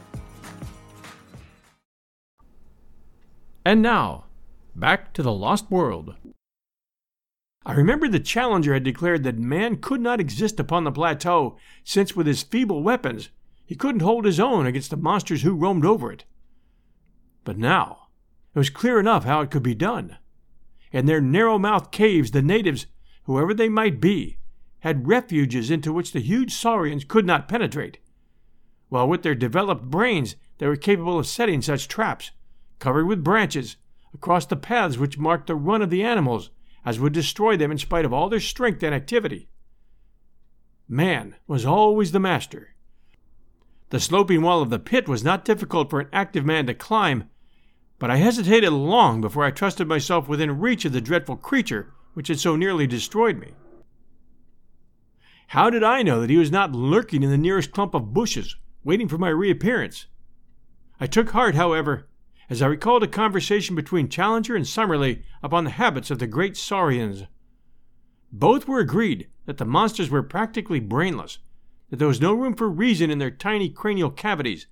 And 3.63 3.81
now, 3.81 4.25
back 4.75 5.13
to 5.13 5.21
the 5.21 5.31
Lost 5.31 5.69
World. 5.69 6.15
I 7.63 7.73
remember 7.73 8.07
the 8.07 8.19
Challenger 8.19 8.73
had 8.73 8.83
declared 8.83 9.23
that 9.23 9.37
man 9.37 9.77
could 9.77 10.01
not 10.01 10.19
exist 10.19 10.59
upon 10.59 10.83
the 10.83 10.91
plateau, 10.91 11.57
since 11.83 12.15
with 12.15 12.25
his 12.25 12.41
feeble 12.41 12.81
weapons 12.81 13.29
he 13.63 13.75
couldn't 13.75 14.01
hold 14.01 14.25
his 14.25 14.39
own 14.39 14.65
against 14.65 14.89
the 14.89 14.97
monsters 14.97 15.43
who 15.43 15.53
roamed 15.53 15.85
over 15.85 16.11
it. 16.11 16.25
But 17.43 17.59
now 17.59 18.07
it 18.55 18.57
was 18.57 18.71
clear 18.71 18.99
enough 18.99 19.25
how 19.25 19.41
it 19.41 19.51
could 19.51 19.63
be 19.63 19.75
done. 19.75 20.17
In 20.91 21.05
their 21.05 21.21
narrow 21.21 21.59
mouthed 21.59 21.91
caves, 21.91 22.31
the 22.31 22.41
natives, 22.41 22.87
whoever 23.25 23.53
they 23.53 23.69
might 23.69 24.01
be, 24.01 24.39
had 24.79 25.07
refuges 25.07 25.69
into 25.69 25.93
which 25.93 26.13
the 26.13 26.19
huge 26.19 26.51
saurians 26.51 27.05
could 27.05 27.27
not 27.27 27.47
penetrate, 27.47 27.99
while 28.89 29.07
with 29.07 29.21
their 29.21 29.35
developed 29.35 29.83
brains 29.83 30.35
they 30.57 30.67
were 30.67 30.75
capable 30.75 31.19
of 31.19 31.27
setting 31.27 31.61
such 31.61 31.87
traps 31.87 32.31
covered 32.81 33.05
with 33.05 33.23
branches, 33.23 33.77
across 34.13 34.45
the 34.45 34.57
paths 34.57 34.97
which 34.97 35.17
marked 35.17 35.47
the 35.47 35.55
run 35.55 35.81
of 35.81 35.89
the 35.89 36.03
animals, 36.03 36.49
as 36.83 36.99
would 36.99 37.13
destroy 37.13 37.55
them 37.55 37.71
in 37.71 37.77
spite 37.77 38.03
of 38.03 38.11
all 38.11 38.27
their 38.27 38.41
strength 38.41 38.83
and 38.83 38.93
activity. 38.93 39.47
Man 40.89 41.35
was 41.47 41.65
always 41.65 42.11
the 42.11 42.19
master. 42.19 42.75
The 43.91 43.99
sloping 43.99 44.41
wall 44.41 44.61
of 44.61 44.69
the 44.69 44.79
pit 44.79 45.07
was 45.07 45.23
not 45.23 45.45
difficult 45.45 45.89
for 45.89 46.01
an 46.01 46.09
active 46.11 46.43
man 46.43 46.65
to 46.67 46.73
climb, 46.73 47.29
but 47.99 48.09
I 48.09 48.17
hesitated 48.17 48.73
long 48.73 49.21
before 49.21 49.45
I 49.45 49.51
trusted 49.51 49.87
myself 49.87 50.27
within 50.27 50.59
reach 50.59 50.83
of 50.83 50.91
the 50.91 50.99
dreadful 50.99 51.37
creature 51.37 51.93
which 52.13 52.27
had 52.27 52.39
so 52.39 52.55
nearly 52.55 52.87
destroyed 52.87 53.37
me. 53.37 53.53
How 55.47 55.69
did 55.69 55.83
I 55.83 56.01
know 56.01 56.19
that 56.21 56.29
he 56.29 56.37
was 56.37 56.51
not 56.51 56.73
lurking 56.73 57.23
in 57.23 57.29
the 57.29 57.37
nearest 57.37 57.71
clump 57.71 57.93
of 57.93 58.13
bushes, 58.13 58.55
waiting 58.83 59.07
for 59.07 59.17
my 59.17 59.29
reappearance? 59.29 60.07
I 60.99 61.07
took 61.07 61.31
heart, 61.31 61.55
however, 61.55 62.07
as 62.51 62.61
I 62.61 62.65
recalled 62.65 63.01
a 63.01 63.07
conversation 63.07 63.77
between 63.77 64.09
Challenger 64.09 64.57
and 64.57 64.67
Summerlee 64.67 65.23
upon 65.41 65.63
the 65.63 65.69
habits 65.69 66.11
of 66.11 66.19
the 66.19 66.27
great 66.27 66.57
saurians. 66.57 67.23
Both 68.29 68.67
were 68.67 68.81
agreed 68.81 69.29
that 69.45 69.57
the 69.57 69.63
monsters 69.63 70.09
were 70.09 70.21
practically 70.21 70.81
brainless, 70.81 71.37
that 71.89 71.95
there 71.95 72.09
was 72.09 72.19
no 72.19 72.33
room 72.33 72.53
for 72.53 72.69
reason 72.69 73.09
in 73.09 73.19
their 73.19 73.31
tiny 73.31 73.69
cranial 73.69 74.11
cavities, 74.11 74.67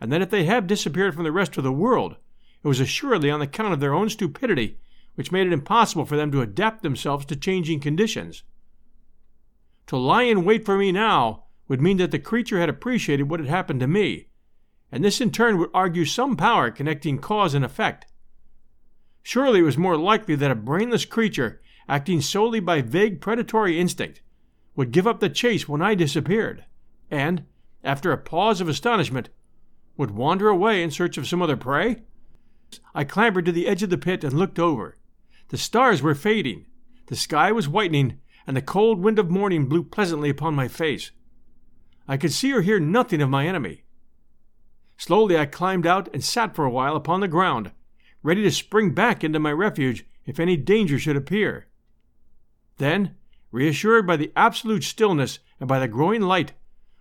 and 0.00 0.12
that 0.12 0.22
if 0.22 0.30
they 0.30 0.44
have 0.44 0.68
disappeared 0.68 1.16
from 1.16 1.24
the 1.24 1.32
rest 1.32 1.56
of 1.56 1.64
the 1.64 1.72
world, 1.72 2.14
it 2.62 2.68
was 2.68 2.78
assuredly 2.78 3.28
on 3.28 3.42
account 3.42 3.72
of 3.72 3.80
their 3.80 3.92
own 3.92 4.08
stupidity, 4.08 4.78
which 5.16 5.32
made 5.32 5.48
it 5.48 5.52
impossible 5.52 6.04
for 6.04 6.16
them 6.16 6.30
to 6.30 6.42
adapt 6.42 6.84
themselves 6.84 7.26
to 7.26 7.34
changing 7.34 7.80
conditions. 7.80 8.44
To 9.88 9.96
lie 9.96 10.22
in 10.22 10.44
wait 10.44 10.64
for 10.64 10.78
me 10.78 10.92
now 10.92 11.46
would 11.66 11.82
mean 11.82 11.96
that 11.96 12.12
the 12.12 12.20
creature 12.20 12.60
had 12.60 12.68
appreciated 12.68 13.28
what 13.28 13.40
had 13.40 13.48
happened 13.48 13.80
to 13.80 13.88
me, 13.88 14.28
and 14.90 15.04
this 15.04 15.20
in 15.20 15.30
turn 15.30 15.58
would 15.58 15.70
argue 15.74 16.04
some 16.04 16.36
power 16.36 16.70
connecting 16.70 17.18
cause 17.18 17.54
and 17.54 17.64
effect. 17.64 18.06
Surely 19.22 19.60
it 19.60 19.64
was 19.64 19.76
more 19.76 19.96
likely 19.96 20.34
that 20.36 20.50
a 20.50 20.54
brainless 20.54 21.04
creature, 21.04 21.60
acting 21.88 22.20
solely 22.20 22.60
by 22.60 22.80
vague 22.80 23.20
predatory 23.20 23.80
instinct, 23.80 24.20
would 24.76 24.92
give 24.92 25.06
up 25.06 25.20
the 25.20 25.28
chase 25.28 25.68
when 25.68 25.82
I 25.82 25.94
disappeared, 25.94 26.64
and, 27.10 27.44
after 27.82 28.12
a 28.12 28.18
pause 28.18 28.60
of 28.60 28.68
astonishment, 28.68 29.30
would 29.96 30.10
wander 30.10 30.48
away 30.48 30.82
in 30.82 30.90
search 30.90 31.16
of 31.16 31.26
some 31.26 31.42
other 31.42 31.56
prey? 31.56 32.02
I 32.94 33.04
clambered 33.04 33.46
to 33.46 33.52
the 33.52 33.66
edge 33.66 33.82
of 33.82 33.90
the 33.90 33.98
pit 33.98 34.22
and 34.22 34.32
looked 34.32 34.58
over. 34.58 34.96
The 35.48 35.56
stars 35.56 36.02
were 36.02 36.14
fading, 36.14 36.66
the 37.06 37.16
sky 37.16 37.52
was 37.52 37.68
whitening, 37.68 38.20
and 38.46 38.56
the 38.56 38.62
cold 38.62 39.00
wind 39.00 39.18
of 39.18 39.30
morning 39.30 39.66
blew 39.66 39.82
pleasantly 39.82 40.28
upon 40.28 40.54
my 40.54 40.68
face. 40.68 41.10
I 42.06 42.16
could 42.16 42.32
see 42.32 42.52
or 42.52 42.62
hear 42.62 42.78
nothing 42.78 43.22
of 43.22 43.30
my 43.30 43.46
enemy. 43.46 43.84
Slowly 44.96 45.36
I 45.36 45.46
climbed 45.46 45.86
out 45.86 46.08
and 46.12 46.24
sat 46.24 46.54
for 46.54 46.64
a 46.64 46.70
while 46.70 46.96
upon 46.96 47.20
the 47.20 47.28
ground, 47.28 47.72
ready 48.22 48.42
to 48.42 48.50
spring 48.50 48.92
back 48.94 49.22
into 49.22 49.38
my 49.38 49.52
refuge 49.52 50.06
if 50.24 50.40
any 50.40 50.56
danger 50.56 50.98
should 50.98 51.16
appear. 51.16 51.66
Then, 52.78 53.14
reassured 53.52 54.06
by 54.06 54.16
the 54.16 54.32
absolute 54.34 54.84
stillness 54.84 55.38
and 55.60 55.68
by 55.68 55.78
the 55.78 55.88
growing 55.88 56.22
light, 56.22 56.52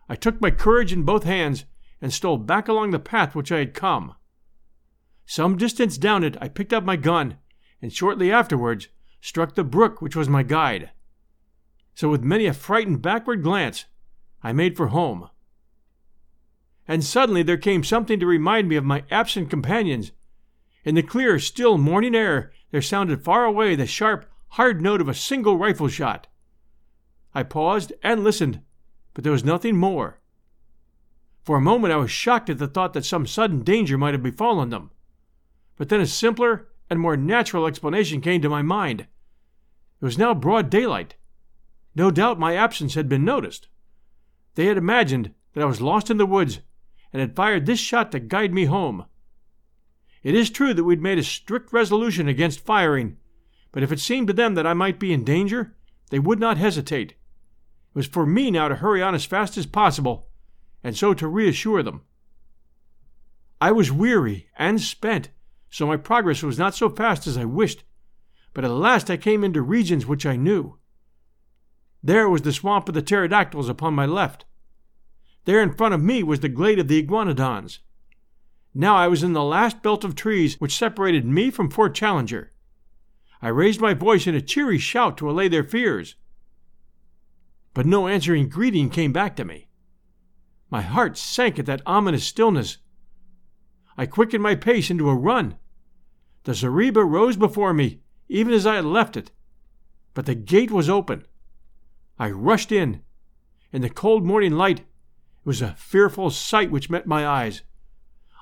I 0.08 0.16
took 0.16 0.40
my 0.40 0.52
courage 0.52 0.94
in 0.94 1.04
both 1.04 1.24
hands 1.24 1.66
and 2.02 2.14
stole 2.14 2.38
back 2.38 2.68
along 2.68 2.92
the 2.92 3.00
path 3.00 3.34
which 3.34 3.52
I 3.52 3.60
had 3.60 3.74
come. 3.74 4.16
Some 5.26 5.58
distance 5.58 5.98
down 5.98 6.24
it 6.24 6.38
I 6.40 6.50
picked 6.50 6.74
up 6.74 6.84
my 6.84 6.96
gun, 6.96 7.38
and 7.82 7.92
shortly 7.92 8.32
afterwards 8.32 8.90
struck 9.22 9.56
the 9.56 9.64
brook 9.64 10.02
which 10.02 10.16
was 10.16 10.30
my 10.30 10.44
guide. 10.44 10.92
So 11.96 12.10
with 12.10 12.24
many 12.24 12.46
a 12.46 12.54
frightened 12.54 13.02
backward 13.02 13.42
glance, 13.42 13.86
I 14.44 14.54
made 14.54 14.78
for 14.78 14.88
home 14.88 15.30
and 16.88 17.04
suddenly 17.04 17.44
there 17.44 17.58
came 17.58 17.84
something 17.84 18.20
to 18.20 18.26
remind 18.26 18.70
me 18.70 18.76
of 18.76 18.84
my 18.84 19.04
absent 19.10 19.50
companions. 19.50 20.12
In 20.84 20.96
the 20.96 21.04
clear, 21.04 21.40
still 21.40 21.78
morning 21.78 22.16
air, 22.16 22.52
there 22.72 22.82
sounded 22.82 23.24
far 23.24 23.46
away 23.46 23.76
the 23.76 23.88
sharp, 23.88 24.26
hard 24.50 24.82
note 24.82 25.02
of 25.02 25.10
a 25.10 25.14
single 25.14 25.58
rifle 25.58 25.88
shot. 25.88 26.28
I 27.34 27.44
paused 27.44 27.92
and 28.04 28.24
listened, 28.24 28.62
but 29.14 29.24
there 29.24 29.34
was 29.34 29.44
nothing 29.44 29.78
more. 29.78 30.20
For 31.44 31.58
a 31.58 31.62
moment 31.62 31.94
I 31.94 31.98
was 31.98 32.12
shocked 32.12 32.50
at 32.50 32.58
the 32.58 32.68
thought 32.68 32.94
that 32.94 33.06
some 33.06 33.28
sudden 33.28 33.62
danger 33.62 33.98
might 33.98 34.14
have 34.14 34.24
befallen 34.24 34.70
them. 34.70 34.92
But 35.78 35.90
then 35.90 36.02
a 36.02 36.08
simpler 36.08 36.68
and 36.90 37.00
more 37.00 37.18
natural 37.18 37.66
explanation 37.66 38.22
came 38.22 38.42
to 38.42 38.50
my 38.50 38.62
mind. 38.62 39.02
It 39.02 40.06
was 40.06 40.18
now 40.18 40.34
broad 40.34 40.70
daylight. 40.70 41.16
No 41.96 42.12
doubt 42.12 42.40
my 42.40 42.56
absence 42.56 42.94
had 42.94 43.10
been 43.10 43.26
noticed. 43.26 43.68
They 44.56 44.66
had 44.66 44.78
imagined 44.78 45.34
that 45.54 45.62
I 45.62 45.66
was 45.68 45.82
lost 45.82 46.10
in 46.10 46.18
the 46.18 46.26
woods 46.26 46.60
and 47.16 47.22
had 47.22 47.34
fired 47.34 47.66
this 47.66 47.80
shot 47.80 48.12
to 48.12 48.20
guide 48.20 48.54
me 48.54 48.66
home. 48.66 49.06
It 50.22 50.36
is 50.36 50.50
true 50.50 50.74
that 50.74 50.84
we'd 50.84 51.02
made 51.02 51.18
a 51.18 51.24
strict 51.24 51.72
resolution 51.72 52.28
against 52.28 52.66
firing, 52.66 53.16
but 53.72 53.84
if 53.84 53.90
it 53.94 54.02
seemed 54.02 54.28
to 54.28 54.34
them 54.34 54.56
that 54.56 54.68
I 54.68 54.74
might 54.74 55.00
be 55.00 55.14
in 55.14 55.24
danger, 55.24 55.78
they 56.10 56.20
would 56.20 56.42
not 56.42 56.58
hesitate. 56.58 57.12
It 57.12 57.18
was 57.94 58.06
for 58.06 58.26
me 58.26 58.52
now 58.52 58.68
to 58.68 58.76
hurry 58.76 59.02
on 59.02 59.16
as 59.16 59.24
fast 59.24 59.56
as 59.56 59.66
possible, 59.66 60.28
and 60.84 60.94
so 60.98 61.14
to 61.14 61.26
reassure 61.26 61.82
them. 61.82 62.02
I 63.62 63.72
was 63.72 63.94
weary 63.94 64.50
and 64.58 64.82
spent, 64.82 65.30
so 65.70 65.88
my 65.88 65.96
progress 65.96 66.44
was 66.44 66.60
not 66.60 66.76
so 66.76 66.90
fast 66.90 67.28
as 67.28 67.38
I 67.38 67.46
wished, 67.46 67.86
but 68.54 68.66
at 68.66 68.72
last 68.72 69.10
I 69.10 69.16
came 69.16 69.46
into 69.46 69.62
regions 69.62 70.06
which 70.06 70.26
I 70.26 70.36
knew. 70.36 70.80
There 72.04 72.28
was 72.28 72.42
the 72.42 72.52
swamp 72.52 72.90
of 72.90 72.94
the 72.94 73.02
pterodactyls 73.02 73.70
upon 73.70 73.94
my 73.94 74.06
left, 74.06 74.44
there 75.46 75.62
in 75.62 75.74
front 75.74 75.94
of 75.94 76.04
me 76.04 76.22
was 76.24 76.42
the 76.42 76.50
glade 76.50 76.80
of 76.80 76.88
the 76.88 77.02
iguanodons. 77.02 77.80
Now 78.74 78.96
I 78.96 79.08
was 79.08 79.24
in 79.24 79.34
the 79.34 79.44
last 79.44 79.82
belt 79.82 80.04
of 80.04 80.16
trees 80.16 80.60
which 80.60 80.76
separated 80.76 81.26
me 81.26 81.50
from 81.50 81.70
Fort 81.70 81.96
Challenger. 81.96 82.52
I 83.42 83.48
raised 83.48 83.80
my 83.80 83.94
voice 83.94 84.28
in 84.28 84.36
a 84.36 84.42
cheery 84.42 84.78
shout 84.78 85.18
to 85.18 85.30
allay 85.30 85.48
their 85.48 85.64
fears. 85.64 86.16
But 87.74 87.86
no 87.86 88.08
answering 88.08 88.50
greeting 88.50 88.90
came 88.90 89.14
back 89.14 89.36
to 89.36 89.46
me. 89.46 89.70
My 90.70 90.82
heart 90.82 91.18
sank 91.18 91.60
at 91.60 91.66
that 91.68 91.82
ominous 91.86 92.26
stillness. 92.26 92.80
I 93.98 94.06
quickened 94.06 94.44
my 94.44 94.56
pace 94.56 94.90
into 94.90 95.10
a 95.10 95.16
run. 95.16 95.56
The 96.44 96.54
zareba 96.54 97.06
rose 97.06 97.38
before 97.38 97.74
me, 97.74 98.02
even 98.28 98.54
as 98.54 98.66
I 98.66 98.76
had 98.76 98.86
left 98.86 99.16
it. 99.16 99.32
But 100.14 100.26
the 100.26 100.36
gate 100.36 100.72
was 100.72 100.90
open. 100.90 101.26
I 102.18 102.32
rushed 102.32 102.72
in. 102.72 103.04
In 103.72 103.82
the 103.82 103.90
cold 103.90 104.26
morning 104.26 104.54
light, 104.54 104.82
it 105.46 105.50
was 105.50 105.62
a 105.62 105.76
fearful 105.78 106.32
sight 106.32 106.72
which 106.72 106.90
met 106.90 107.06
my 107.06 107.28
eyes. 107.28 107.62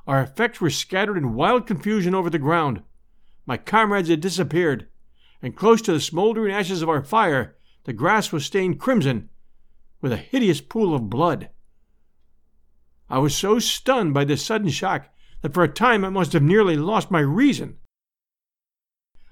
Our 0.08 0.22
effects 0.22 0.62
were 0.62 0.70
scattered 0.70 1.18
in 1.18 1.34
wild 1.34 1.68
confusion 1.68 2.16
over 2.16 2.30
the 2.30 2.40
ground. 2.40 2.82
My 3.46 3.58
comrades 3.58 4.08
had 4.08 4.22
disappeared, 4.22 4.88
and 5.42 5.54
close 5.54 5.82
to 5.82 5.92
the 5.92 6.00
smoldering 6.00 6.54
ashes 6.54 6.82
of 6.82 6.88
our 6.88 7.04
fire, 7.04 7.58
the 7.84 7.92
grass 7.92 8.32
was 8.32 8.46
stained 8.46 8.80
crimson 8.80 9.30
with 10.00 10.14
a 10.14 10.18
hideous 10.18 10.62
pool 10.62 10.96
of 10.96 11.10
blood. 11.10 11.50
I 13.10 13.18
was 13.18 13.36
so 13.36 13.60
stunned 13.60 14.14
by 14.14 14.24
this 14.24 14.46
sudden 14.46 14.70
shock 14.70 15.10
that 15.42 15.54
for 15.54 15.64
a 15.64 15.68
time 15.68 16.06
I 16.06 16.10
must 16.10 16.32
have 16.32 16.42
nearly 16.42 16.78
lost 16.78 17.12
my 17.12 17.20
reason. 17.20 17.80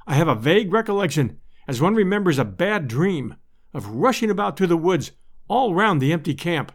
I 0.06 0.16
have 0.16 0.28
a 0.28 0.36
vague 0.36 0.74
recollection, 0.74 1.40
as 1.70 1.80
one 1.80 1.96
remembers 1.96 2.38
a 2.38 2.44
bad 2.44 2.90
dream, 2.90 3.38
of 3.74 3.88
rushing 3.88 4.30
about 4.30 4.58
through 4.58 4.68
the 4.68 4.76
woods 4.76 5.12
all 5.48 5.74
round 5.74 6.02
the 6.02 6.12
empty 6.12 6.34
camp, 6.34 6.74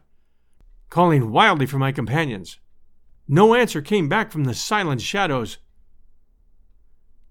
calling 0.97 1.31
wildly 1.31 1.67
for 1.67 1.79
my 1.79 1.93
companions. 1.93 2.59
No 3.29 3.55
answer 3.55 3.83
came 3.83 4.09
back 4.09 4.33
from 4.33 4.45
the 4.45 4.55
silent 4.55 5.03
shadows. 5.03 5.59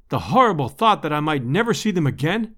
The 0.09 0.19
horrible 0.19 0.69
thought 0.69 1.01
that 1.01 1.11
I 1.11 1.19
might 1.19 1.43
never 1.43 1.73
see 1.73 1.89
them 1.89 2.05
again, 2.05 2.53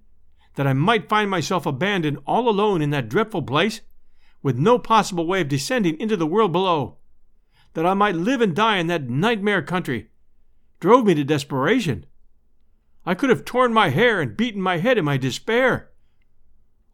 that 0.56 0.66
I 0.66 0.74
might 0.74 1.08
find 1.08 1.30
myself 1.30 1.64
abandoned 1.64 2.18
all 2.26 2.46
alone 2.46 2.82
in 2.82 2.90
that 2.90 3.08
dreadful 3.08 3.40
place, 3.40 3.80
with 4.42 4.58
no 4.58 4.78
possible 4.78 5.26
way 5.26 5.40
of 5.40 5.48
descending 5.48 5.98
into 5.98 6.14
the 6.14 6.26
world 6.26 6.52
below, 6.52 6.98
that 7.72 7.86
I 7.86 7.94
might 7.94 8.14
live 8.14 8.42
and 8.42 8.54
die 8.54 8.76
in 8.76 8.88
that 8.88 9.08
nightmare 9.08 9.62
country, 9.62 10.10
drove 10.78 11.06
me 11.06 11.14
to 11.14 11.24
desperation. 11.24 12.04
I 13.06 13.14
could 13.14 13.30
have 13.30 13.46
torn 13.46 13.72
my 13.72 13.88
hair 13.88 14.20
and 14.20 14.36
beaten 14.36 14.60
my 14.60 14.76
head 14.76 14.98
in 14.98 15.06
my 15.06 15.16
despair. 15.16 15.88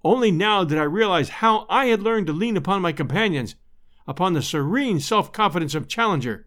Only 0.05 0.31
now 0.31 0.63
did 0.63 0.79
I 0.79 0.85
realize 0.85 1.31
how 1.31 1.67
I 1.69 1.87
had 1.87 2.01
learned 2.01 2.29
to 2.29 2.33
lean 2.33 2.57
upon 2.57 2.81
my 2.81 2.93
companions, 2.93 3.57
upon 4.07 4.33
the 4.33 4.43
serene 4.43 5.01
self 5.01 5.33
confidence 5.33 5.75
of 5.75 5.89
Challenger, 5.89 6.47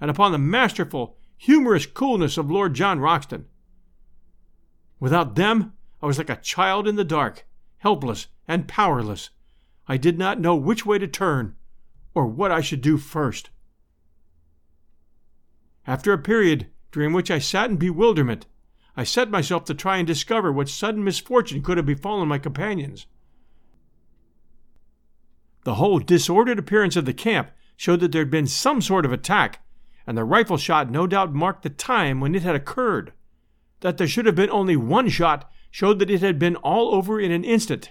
and 0.00 0.10
upon 0.10 0.32
the 0.32 0.38
masterful, 0.38 1.16
humorous 1.36 1.86
coolness 1.86 2.36
of 2.36 2.50
Lord 2.50 2.74
John 2.74 3.00
Roxton. 3.00 3.46
Without 4.98 5.34
them, 5.34 5.72
I 6.02 6.06
was 6.06 6.18
like 6.18 6.30
a 6.30 6.36
child 6.36 6.88
in 6.88 6.96
the 6.96 7.04
dark, 7.04 7.46
helpless 7.78 8.28
and 8.48 8.68
powerless. 8.68 9.30
I 9.88 9.96
did 9.96 10.18
not 10.18 10.40
know 10.40 10.56
which 10.56 10.84
way 10.84 10.98
to 10.98 11.06
turn 11.06 11.54
or 12.14 12.26
what 12.26 12.50
I 12.50 12.60
should 12.60 12.80
do 12.80 12.96
first. 12.96 13.50
After 15.86 16.12
a 16.12 16.18
period 16.18 16.68
during 16.90 17.12
which 17.12 17.30
I 17.30 17.38
sat 17.38 17.70
in 17.70 17.76
bewilderment, 17.76 18.46
I 18.96 19.04
set 19.04 19.30
myself 19.30 19.64
to 19.66 19.74
try 19.74 19.98
and 19.98 20.06
discover 20.06 20.50
what 20.50 20.68
sudden 20.68 21.04
misfortune 21.04 21.62
could 21.62 21.76
have 21.76 21.86
befallen 21.86 22.28
my 22.28 22.38
companions. 22.38 23.06
The 25.66 25.74
whole 25.74 25.98
disordered 25.98 26.60
appearance 26.60 26.94
of 26.94 27.06
the 27.06 27.12
camp 27.12 27.50
showed 27.76 27.98
that 27.98 28.12
there 28.12 28.20
had 28.20 28.30
been 28.30 28.46
some 28.46 28.80
sort 28.80 29.04
of 29.04 29.10
attack, 29.10 29.66
and 30.06 30.16
the 30.16 30.22
rifle 30.22 30.58
shot 30.58 30.92
no 30.92 31.08
doubt 31.08 31.34
marked 31.34 31.64
the 31.64 31.70
time 31.70 32.20
when 32.20 32.36
it 32.36 32.44
had 32.44 32.54
occurred. 32.54 33.12
That 33.80 33.98
there 33.98 34.06
should 34.06 34.26
have 34.26 34.36
been 34.36 34.48
only 34.48 34.76
one 34.76 35.08
shot 35.08 35.50
showed 35.72 35.98
that 35.98 36.08
it 36.08 36.20
had 36.20 36.38
been 36.38 36.54
all 36.54 36.94
over 36.94 37.18
in 37.18 37.32
an 37.32 37.42
instant. 37.42 37.90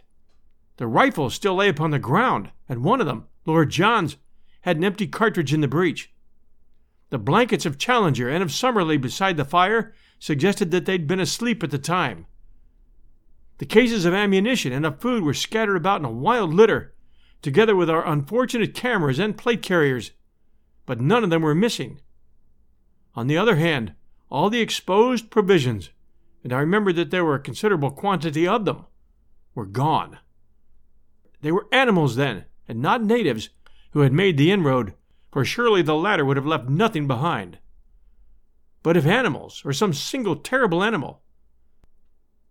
The 0.77 0.87
rifles 0.87 1.33
still 1.33 1.55
lay 1.55 1.67
upon 1.67 1.91
the 1.91 1.99
ground, 1.99 2.51
and 2.69 2.81
one 2.81 3.01
of 3.01 3.07
them, 3.07 3.25
Lord 3.45 3.71
John's, 3.71 4.15
had 4.61 4.77
an 4.77 4.85
empty 4.85 5.05
cartridge 5.05 5.53
in 5.53 5.59
the 5.59 5.67
breech. 5.67 6.13
The 7.09 7.17
blankets 7.17 7.65
of 7.65 7.77
Challenger 7.77 8.29
and 8.29 8.41
of 8.41 8.53
Summerlee 8.53 9.01
beside 9.01 9.35
the 9.35 9.43
fire 9.43 9.93
suggested 10.17 10.71
that 10.71 10.85
they'd 10.85 11.07
been 11.07 11.19
asleep 11.19 11.61
at 11.61 11.71
the 11.71 11.77
time. 11.77 12.25
The 13.57 13.65
cases 13.65 14.05
of 14.05 14.13
ammunition 14.13 14.71
and 14.71 14.85
of 14.85 15.01
food 15.01 15.23
were 15.23 15.33
scattered 15.33 15.75
about 15.75 15.99
in 15.99 16.05
a 16.05 16.09
wild 16.09 16.53
litter, 16.53 16.93
together 17.45 17.75
with 17.75 17.91
our 17.91 18.03
unfortunate 18.07 18.73
cameras 18.73 19.19
and 19.19 19.37
plate 19.37 19.61
carriers, 19.61 20.09
but 20.87 20.99
none 20.99 21.23
of 21.23 21.29
them 21.29 21.43
were 21.43 21.53
missing. 21.53 22.01
On 23.13 23.27
the 23.27 23.37
other 23.37 23.57
hand, 23.57 23.93
all 24.31 24.49
the 24.49 24.61
exposed 24.61 25.29
provisions, 25.29 25.91
and 26.43 26.51
I 26.51 26.59
remembered 26.59 26.95
that 26.95 27.11
there 27.11 27.23
were 27.23 27.35
a 27.35 27.39
considerable 27.39 27.91
quantity 27.91 28.47
of 28.47 28.65
them, 28.65 28.87
were 29.53 29.67
gone. 29.67 30.17
They 31.41 31.51
were 31.51 31.67
animals 31.71 32.15
then, 32.15 32.45
and 32.67 32.81
not 32.81 33.03
natives, 33.03 33.49
who 33.91 33.99
had 33.99 34.11
made 34.11 34.39
the 34.39 34.51
inroad, 34.51 34.95
for 35.31 35.45
surely 35.45 35.83
the 35.83 35.93
latter 35.93 36.25
would 36.25 36.37
have 36.37 36.47
left 36.47 36.67
nothing 36.67 37.05
behind. 37.05 37.59
But 38.81 38.97
if 38.97 39.05
animals, 39.05 39.61
or 39.63 39.71
some 39.71 39.93
single 39.93 40.35
terrible 40.35 40.83
animal, 40.83 41.21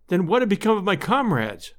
then 0.07 0.25
what 0.25 0.41
had 0.41 0.47
become 0.47 0.77
of 0.77 0.85
my 0.85 0.95
comrades? 0.95 1.73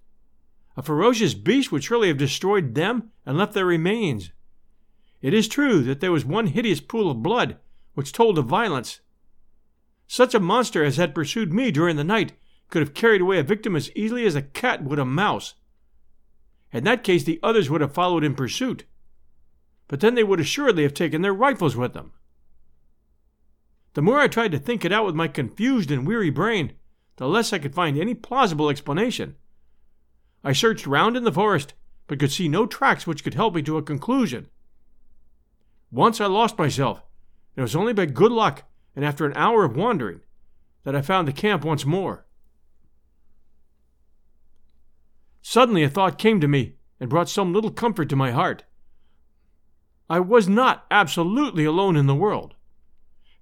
A 0.76 0.82
ferocious 0.82 1.34
beast 1.34 1.72
would 1.72 1.82
surely 1.82 2.08
have 2.08 2.18
destroyed 2.18 2.74
them 2.74 3.10
and 3.24 3.38
left 3.38 3.54
their 3.54 3.64
remains. 3.64 4.30
It 5.22 5.32
is 5.32 5.48
true 5.48 5.82
that 5.82 6.00
there 6.00 6.12
was 6.12 6.24
one 6.24 6.48
hideous 6.48 6.80
pool 6.80 7.10
of 7.10 7.22
blood 7.22 7.56
which 7.94 8.12
told 8.12 8.36
of 8.38 8.44
violence. 8.44 9.00
Such 10.06 10.34
a 10.34 10.40
monster 10.40 10.84
as 10.84 10.98
had 10.98 11.14
pursued 11.14 11.52
me 11.52 11.70
during 11.70 11.96
the 11.96 12.04
night 12.04 12.34
could 12.68 12.80
have 12.80 12.94
carried 12.94 13.22
away 13.22 13.38
a 13.38 13.42
victim 13.42 13.74
as 13.74 13.90
easily 13.96 14.26
as 14.26 14.34
a 14.34 14.42
cat 14.42 14.84
would 14.84 14.98
a 14.98 15.04
mouse. 15.04 15.54
In 16.72 16.84
that 16.84 17.04
case, 17.04 17.24
the 17.24 17.40
others 17.42 17.70
would 17.70 17.80
have 17.80 17.94
followed 17.94 18.22
in 18.22 18.34
pursuit. 18.34 18.84
But 19.88 20.00
then 20.00 20.14
they 20.14 20.24
would 20.24 20.40
assuredly 20.40 20.82
have 20.82 20.94
taken 20.94 21.22
their 21.22 21.32
rifles 21.32 21.76
with 21.76 21.94
them. 21.94 22.12
The 23.94 24.02
more 24.02 24.20
I 24.20 24.28
tried 24.28 24.52
to 24.52 24.58
think 24.58 24.84
it 24.84 24.92
out 24.92 25.06
with 25.06 25.14
my 25.14 25.26
confused 25.26 25.90
and 25.90 26.06
weary 26.06 26.28
brain, 26.28 26.74
the 27.16 27.26
less 27.26 27.52
I 27.52 27.58
could 27.58 27.74
find 27.74 27.96
any 27.96 28.14
plausible 28.14 28.68
explanation. 28.68 29.36
I 30.46 30.52
searched 30.52 30.86
round 30.86 31.16
in 31.16 31.24
the 31.24 31.32
forest, 31.32 31.74
but 32.06 32.20
could 32.20 32.30
see 32.30 32.46
no 32.46 32.66
tracks 32.66 33.04
which 33.04 33.24
could 33.24 33.34
help 33.34 33.56
me 33.56 33.62
to 33.62 33.78
a 33.78 33.82
conclusion. 33.82 34.46
Once 35.90 36.20
I 36.20 36.26
lost 36.26 36.56
myself, 36.56 36.98
and 37.56 37.58
it 37.58 37.62
was 37.62 37.74
only 37.74 37.92
by 37.92 38.06
good 38.06 38.30
luck 38.30 38.62
and 38.94 39.04
after 39.04 39.26
an 39.26 39.32
hour 39.34 39.64
of 39.64 39.74
wandering 39.74 40.20
that 40.84 40.94
I 40.94 41.02
found 41.02 41.26
the 41.26 41.32
camp 41.32 41.64
once 41.64 41.84
more. 41.84 42.26
Suddenly 45.42 45.82
a 45.82 45.90
thought 45.90 46.16
came 46.16 46.40
to 46.40 46.46
me 46.46 46.76
and 47.00 47.10
brought 47.10 47.28
some 47.28 47.52
little 47.52 47.72
comfort 47.72 48.08
to 48.10 48.14
my 48.16 48.30
heart. 48.30 48.62
I 50.08 50.20
was 50.20 50.48
not 50.48 50.86
absolutely 50.92 51.64
alone 51.64 51.96
in 51.96 52.06
the 52.06 52.14
world. 52.14 52.54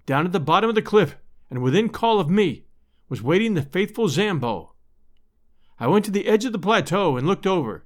Down 0.07 0.25
at 0.25 0.31
the 0.31 0.39
bottom 0.39 0.69
of 0.69 0.75
the 0.75 0.81
cliff, 0.81 1.17
and 1.51 1.61
within 1.61 1.89
call 1.89 2.19
of 2.19 2.31
me, 2.31 2.65
was 3.09 3.21
waiting 3.21 3.53
the 3.53 3.61
faithful 3.61 4.07
Zambo. 4.07 4.74
I 5.79 5.87
went 5.87 6.05
to 6.05 6.11
the 6.11 6.27
edge 6.27 6.45
of 6.45 6.51
the 6.51 6.59
plateau 6.59 7.17
and 7.17 7.27
looked 7.27 7.45
over, 7.45 7.85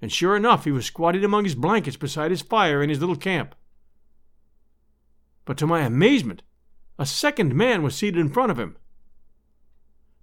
and 0.00 0.10
sure 0.10 0.36
enough 0.36 0.64
he 0.64 0.72
was 0.72 0.86
squatting 0.86 1.24
among 1.24 1.44
his 1.44 1.54
blankets 1.54 1.96
beside 1.96 2.30
his 2.30 2.42
fire 2.42 2.82
in 2.82 2.88
his 2.88 3.00
little 3.00 3.16
camp. 3.16 3.54
But 5.44 5.58
to 5.58 5.66
my 5.66 5.80
amazement, 5.82 6.42
a 6.98 7.06
second 7.06 7.54
man 7.54 7.82
was 7.82 7.94
seated 7.94 8.20
in 8.20 8.28
front 8.28 8.50
of 8.50 8.58
him. 8.58 8.76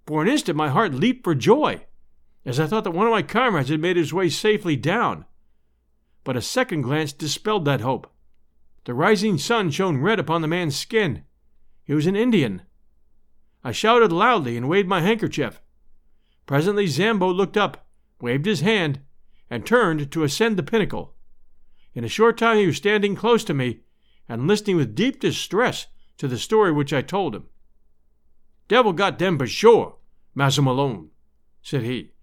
For 0.06 0.22
an 0.22 0.28
instant 0.28 0.56
my 0.56 0.68
heart 0.68 0.94
leaped 0.94 1.22
for 1.22 1.34
joy 1.34 1.84
as 2.44 2.58
I 2.58 2.66
thought 2.66 2.84
that 2.84 2.92
one 2.92 3.06
of 3.06 3.12
my 3.12 3.22
comrades 3.22 3.68
had 3.68 3.80
made 3.80 3.96
his 3.96 4.12
way 4.12 4.28
safely 4.28 4.76
down. 4.76 5.26
But 6.24 6.36
a 6.36 6.42
second 6.42 6.82
glance 6.82 7.12
dispelled 7.12 7.64
that 7.66 7.80
hope. 7.80 8.10
The 8.84 8.94
rising 8.94 9.38
sun 9.38 9.70
shone 9.70 9.98
red 9.98 10.18
upon 10.18 10.42
the 10.42 10.48
man's 10.48 10.76
skin. 10.76 11.24
He 11.84 11.92
was 11.92 12.06
an 12.06 12.16
Indian. 12.16 12.62
I 13.62 13.72
shouted 13.72 14.10
loudly 14.10 14.56
and 14.56 14.68
waved 14.68 14.88
my 14.88 15.00
handkerchief. 15.00 15.60
Presently 16.50 16.86
Zambo 16.88 17.32
looked 17.32 17.56
up, 17.56 17.86
waved 18.20 18.44
his 18.44 18.62
hand, 18.62 18.98
and 19.48 19.64
turned 19.64 20.10
to 20.10 20.24
ascend 20.24 20.56
the 20.56 20.64
pinnacle. 20.64 21.14
In 21.94 22.02
a 22.02 22.08
short 22.08 22.36
time 22.36 22.56
he 22.56 22.66
was 22.66 22.76
standing 22.76 23.14
close 23.14 23.44
to 23.44 23.54
me 23.54 23.82
and 24.28 24.48
listening 24.48 24.74
with 24.74 24.96
deep 24.96 25.20
distress 25.20 25.86
to 26.18 26.26
the 26.26 26.36
story 26.36 26.72
which 26.72 26.92
I 26.92 27.02
told 27.02 27.36
him. 27.36 27.44
Devil 28.66 28.94
got 28.94 29.16
dem 29.16 29.38
for 29.38 29.46
sure, 29.46 29.98
Massa 30.34 30.60
Malone, 30.60 31.10
said 31.62 31.84
he. 31.84 32.14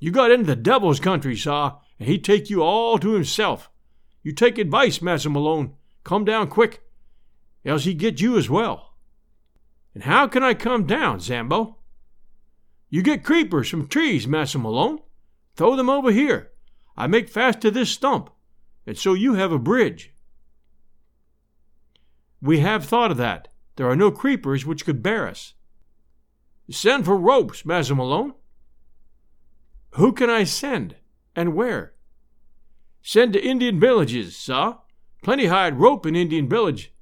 You 0.00 0.10
got 0.12 0.30
into 0.30 0.46
the 0.46 0.56
devil's 0.56 0.98
country, 0.98 1.36
sah, 1.36 1.76
and 1.98 2.08
he 2.08 2.18
take 2.18 2.48
you 2.48 2.62
all 2.62 2.98
to 2.98 3.12
himself. 3.12 3.68
You 4.22 4.32
take 4.32 4.56
advice, 4.56 5.02
Massa 5.02 5.28
Malone. 5.28 5.74
Come 6.04 6.24
down 6.24 6.48
quick, 6.48 6.80
else 7.66 7.84
he 7.84 7.92
get 7.92 8.18
you 8.18 8.38
as 8.38 8.48
well. 8.48 8.94
And 9.92 10.04
how 10.04 10.26
can 10.26 10.42
I 10.42 10.54
come 10.54 10.86
down, 10.86 11.18
Zambo? 11.18 11.76
You 12.88 13.02
get 13.02 13.24
creepers 13.24 13.68
from 13.68 13.88
trees, 13.88 14.26
Massa 14.26 14.58
Malone. 14.58 15.00
Throw 15.56 15.76
them 15.76 15.90
over 15.90 16.10
here. 16.10 16.52
I 16.96 17.06
make 17.06 17.28
fast 17.28 17.60
to 17.62 17.70
this 17.70 17.90
stump, 17.90 18.30
and 18.86 18.96
so 18.96 19.14
you 19.14 19.34
have 19.34 19.52
a 19.52 19.58
bridge. 19.58 20.12
We 22.40 22.60
have 22.60 22.84
thought 22.84 23.10
of 23.10 23.16
that. 23.16 23.48
There 23.76 23.88
are 23.88 23.96
no 23.96 24.10
creepers 24.10 24.64
which 24.64 24.84
could 24.84 25.02
bear 25.02 25.26
us. 25.26 25.54
Send 26.70 27.04
for 27.04 27.16
ropes, 27.16 27.64
Massa 27.64 27.94
Malone. 27.94 28.34
Who 29.92 30.12
can 30.12 30.30
I 30.30 30.44
send, 30.44 30.96
and 31.34 31.54
where? 31.54 31.94
Send 33.02 33.32
to 33.34 33.44
Indian 33.44 33.78
villages, 33.78 34.36
sah. 34.36 34.78
Plenty 35.22 35.46
hide 35.46 35.78
rope 35.78 36.06
in 36.06 36.16
Indian 36.16 36.48
village. 36.48 36.92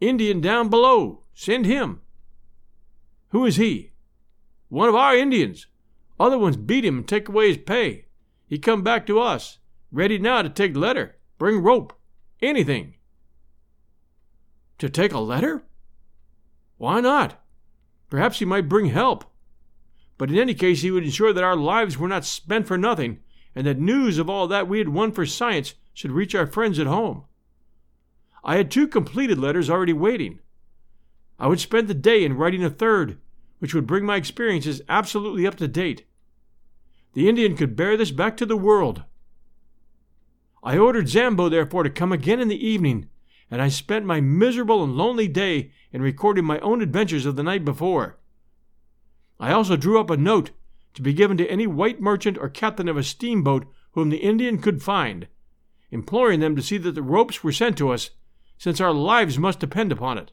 Indian 0.00 0.40
down 0.40 0.68
below. 0.68 1.24
Send 1.34 1.66
him. 1.66 2.00
Who 3.30 3.44
is 3.44 3.56
he? 3.56 3.92
One 4.68 4.88
of 4.88 4.94
our 4.94 5.16
Indians. 5.16 5.66
Other 6.20 6.38
ones 6.38 6.56
beat 6.56 6.84
him 6.84 6.98
and 6.98 7.08
take 7.08 7.28
away 7.28 7.48
his 7.48 7.58
pay. 7.58 8.06
He 8.46 8.58
come 8.58 8.82
back 8.82 9.06
to 9.06 9.20
us, 9.20 9.58
ready 9.92 10.18
now 10.18 10.42
to 10.42 10.48
take 10.48 10.76
letter, 10.76 11.16
bring 11.38 11.62
rope, 11.62 11.92
anything. 12.42 12.94
To 14.78 14.88
take 14.88 15.12
a 15.12 15.18
letter? 15.18 15.64
Why 16.76 17.00
not? 17.00 17.42
Perhaps 18.10 18.38
he 18.38 18.44
might 18.44 18.68
bring 18.68 18.86
help. 18.86 19.24
But 20.16 20.30
in 20.30 20.38
any 20.38 20.54
case, 20.54 20.82
he 20.82 20.90
would 20.90 21.04
ensure 21.04 21.32
that 21.32 21.44
our 21.44 21.56
lives 21.56 21.98
were 21.98 22.08
not 22.08 22.24
spent 22.24 22.66
for 22.66 22.78
nothing, 22.78 23.20
and 23.54 23.66
that 23.66 23.78
news 23.78 24.18
of 24.18 24.28
all 24.28 24.48
that 24.48 24.68
we 24.68 24.78
had 24.78 24.88
won 24.88 25.12
for 25.12 25.26
science 25.26 25.74
should 25.92 26.12
reach 26.12 26.34
our 26.34 26.46
friends 26.46 26.78
at 26.78 26.86
home. 26.86 27.24
I 28.44 28.56
had 28.56 28.70
two 28.70 28.88
completed 28.88 29.38
letters 29.38 29.68
already 29.68 29.92
waiting. 29.92 30.40
I 31.38 31.46
would 31.46 31.60
spend 31.60 31.88
the 31.88 31.94
day 31.94 32.24
in 32.24 32.36
writing 32.36 32.64
a 32.64 32.70
third, 32.70 33.18
which 33.58 33.74
would 33.74 33.86
bring 33.86 34.04
my 34.04 34.16
experiences 34.16 34.82
absolutely 34.88 35.46
up 35.46 35.56
to 35.56 35.68
date. 35.68 36.06
The 37.14 37.28
Indian 37.28 37.56
could 37.56 37.76
bear 37.76 37.96
this 37.96 38.10
back 38.10 38.36
to 38.36 38.46
the 38.46 38.56
world. 38.56 39.02
I 40.62 40.76
ordered 40.76 41.08
Zambo, 41.08 41.48
therefore, 41.48 41.82
to 41.82 41.90
come 41.90 42.12
again 42.12 42.40
in 42.40 42.48
the 42.48 42.66
evening, 42.66 43.08
and 43.50 43.62
I 43.62 43.68
spent 43.68 44.04
my 44.04 44.20
miserable 44.20 44.84
and 44.84 44.96
lonely 44.96 45.28
day 45.28 45.72
in 45.92 46.02
recording 46.02 46.44
my 46.44 46.58
own 46.60 46.82
adventures 46.82 47.26
of 47.26 47.36
the 47.36 47.42
night 47.42 47.64
before. 47.64 48.18
I 49.40 49.52
also 49.52 49.76
drew 49.76 50.00
up 50.00 50.10
a 50.10 50.16
note 50.16 50.50
to 50.94 51.02
be 51.02 51.12
given 51.12 51.36
to 51.38 51.50
any 51.50 51.66
white 51.66 52.00
merchant 52.00 52.36
or 52.38 52.48
captain 52.48 52.88
of 52.88 52.96
a 52.96 53.02
steamboat 53.02 53.66
whom 53.92 54.10
the 54.10 54.18
Indian 54.18 54.58
could 54.58 54.82
find, 54.82 55.28
imploring 55.90 56.40
them 56.40 56.56
to 56.56 56.62
see 56.62 56.76
that 56.78 56.94
the 56.94 57.02
ropes 57.02 57.42
were 57.42 57.52
sent 57.52 57.78
to 57.78 57.90
us, 57.90 58.10
since 58.58 58.80
our 58.80 58.92
lives 58.92 59.38
must 59.38 59.60
depend 59.60 59.92
upon 59.92 60.18
it. 60.18 60.32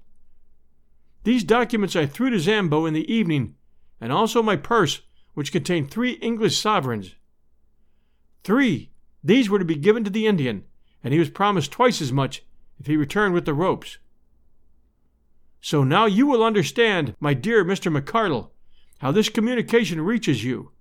These 1.26 1.44
documents 1.44 1.96
I 1.96 2.06
threw 2.06 2.30
to 2.30 2.38
Zambo 2.38 2.88
in 2.88 2.94
the 2.94 3.12
evening, 3.12 3.56
and 4.00 4.12
also 4.12 4.44
my 4.44 4.56
purse, 4.56 5.02
which 5.34 5.52
contained 5.52 5.90
three 5.90 6.12
English 6.14 6.56
sovereigns. 6.56 7.16
Three! 8.44 8.92
These 9.24 9.50
were 9.50 9.58
to 9.58 9.66
be 9.66 9.76
given 9.76 10.04
to 10.04 10.12
the 10.12 10.28
Indian, 10.28 10.66
and 11.04 11.14
he 11.14 11.20
was 11.20 11.32
promised 11.32 11.72
twice 11.72 12.00
as 12.00 12.12
much 12.12 12.44
if 12.80 12.86
he 12.86 12.96
returned 12.96 13.34
with 13.34 13.46
the 13.46 13.56
ropes. 13.56 13.98
So 15.62 15.84
now 15.84 16.06
you 16.06 16.28
will 16.28 16.44
understand, 16.44 17.16
my 17.20 17.34
dear 17.34 17.66
Mr. 17.66 17.92
McArdle, 17.92 18.52
how 19.00 19.12
this 19.12 19.28
communication 19.28 20.02
reaches 20.02 20.44
you, 20.44 20.74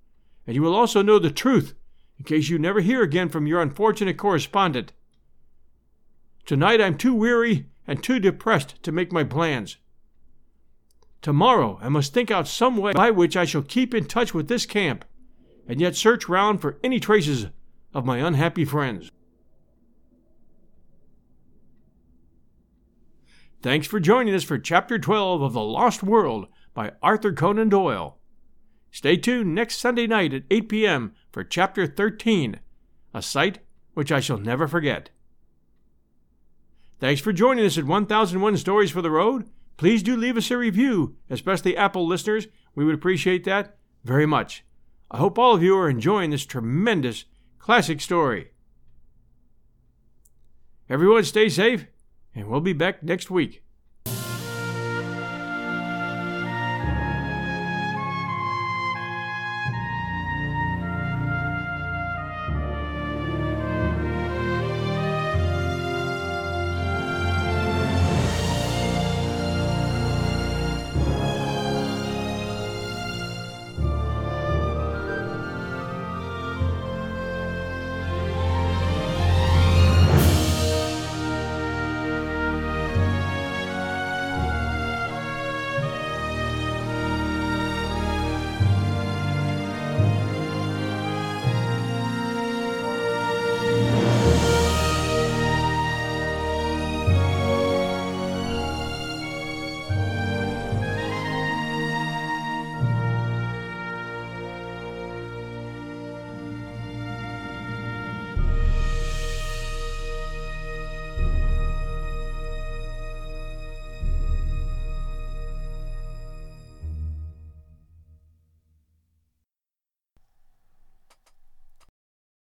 and 0.47 0.55
you 0.55 0.61
will 0.61 0.75
also 0.75 1.01
know 1.01 1.19
the 1.19 1.31
truth 1.31 1.73
in 2.19 2.27
case 2.27 2.51
you 2.51 2.59
never 2.59 2.83
hear 2.83 3.03
again 3.03 3.31
from 3.31 3.47
your 3.47 3.63
unfortunate 3.63 4.19
correspondent. 4.19 4.93
Tonight 6.45 6.83
I'm 6.83 6.99
too 6.99 7.15
weary 7.15 7.71
and 7.87 8.03
too 8.03 8.19
depressed 8.19 8.83
to 8.83 8.93
make 8.93 9.11
my 9.11 9.25
plans. 9.25 9.79
Tomorrow 11.25 11.79
I 11.81 11.89
must 11.89 12.13
think 12.13 12.31
out 12.31 12.47
some 12.47 12.77
way 12.77 12.93
by 12.93 13.11
which 13.11 13.35
I 13.35 13.47
shall 13.47 13.63
keep 13.63 13.95
in 13.95 14.05
touch 14.05 14.35
with 14.35 14.47
this 14.47 14.67
camp, 14.67 15.07
and 15.67 15.81
yet 15.81 15.97
search 15.97 16.29
round 16.29 16.61
for 16.61 16.79
any 16.85 17.01
traces 17.01 17.47
of 17.95 18.05
my 18.05 18.19
unhappy 18.19 18.67
friends. 18.67 19.11
Thanks 23.63 23.87
for 23.87 23.99
joining 24.01 24.35
us 24.35 24.45
for 24.45 24.59
Chapter 24.59 24.99
12 24.99 25.41
of 25.41 25.55
The 25.55 25.63
Lost 25.63 26.03
World 26.03 26.47
by 26.75 26.93
Arthur 27.03 27.33
Conan 27.33 27.71
Doyle. 27.71 28.19
Stay 28.91 29.17
tuned 29.17 29.55
next 29.55 29.79
Sunday 29.79 30.07
night 30.07 30.35
at 30.35 30.43
8 30.51 30.69
p.m. 30.69 31.15
for 31.33 31.43
Chapter 31.43 31.87
13, 31.87 32.61
a 33.15 33.23
sight 33.23 33.61
which 33.95 34.13
I 34.13 34.21
shall 34.21 34.37
never 34.37 34.69
forget. 34.69 35.09
Thanks 37.01 37.23
for 37.23 37.33
joining 37.33 37.65
us 37.65 37.79
at 37.79 37.87
1001 37.87 38.59
Stories 38.59 38.91
for 38.91 39.01
the 39.01 39.11
Road. 39.11 39.49
Please 39.77 40.03
do 40.03 40.17
leave 40.17 40.37
us 40.37 40.51
a 40.51 40.57
review, 40.57 41.17
especially 41.29 41.77
Apple 41.77 42.07
listeners. 42.07 42.47
We 42.75 42.85
would 42.85 42.95
appreciate 42.95 43.45
that 43.45 43.77
very 44.05 44.27
much. 44.27 44.65
I 45.11 45.19
hope 45.19 45.39
all 45.39 45.55
of 45.55 45.63
you 45.63 45.77
are 45.77 45.89
enjoying 45.89 46.31
this 46.31 46.47
tremendous 46.47 47.25
classic 47.59 48.01
story. 48.01 48.51
Everyone 50.89 51.25
stay 51.25 51.49
safe 51.49 51.87
and 52.35 52.49
we'll 52.49 52.61
be 52.61 52.73
back 52.73 53.03
next 53.03 53.31
week. 53.31 53.64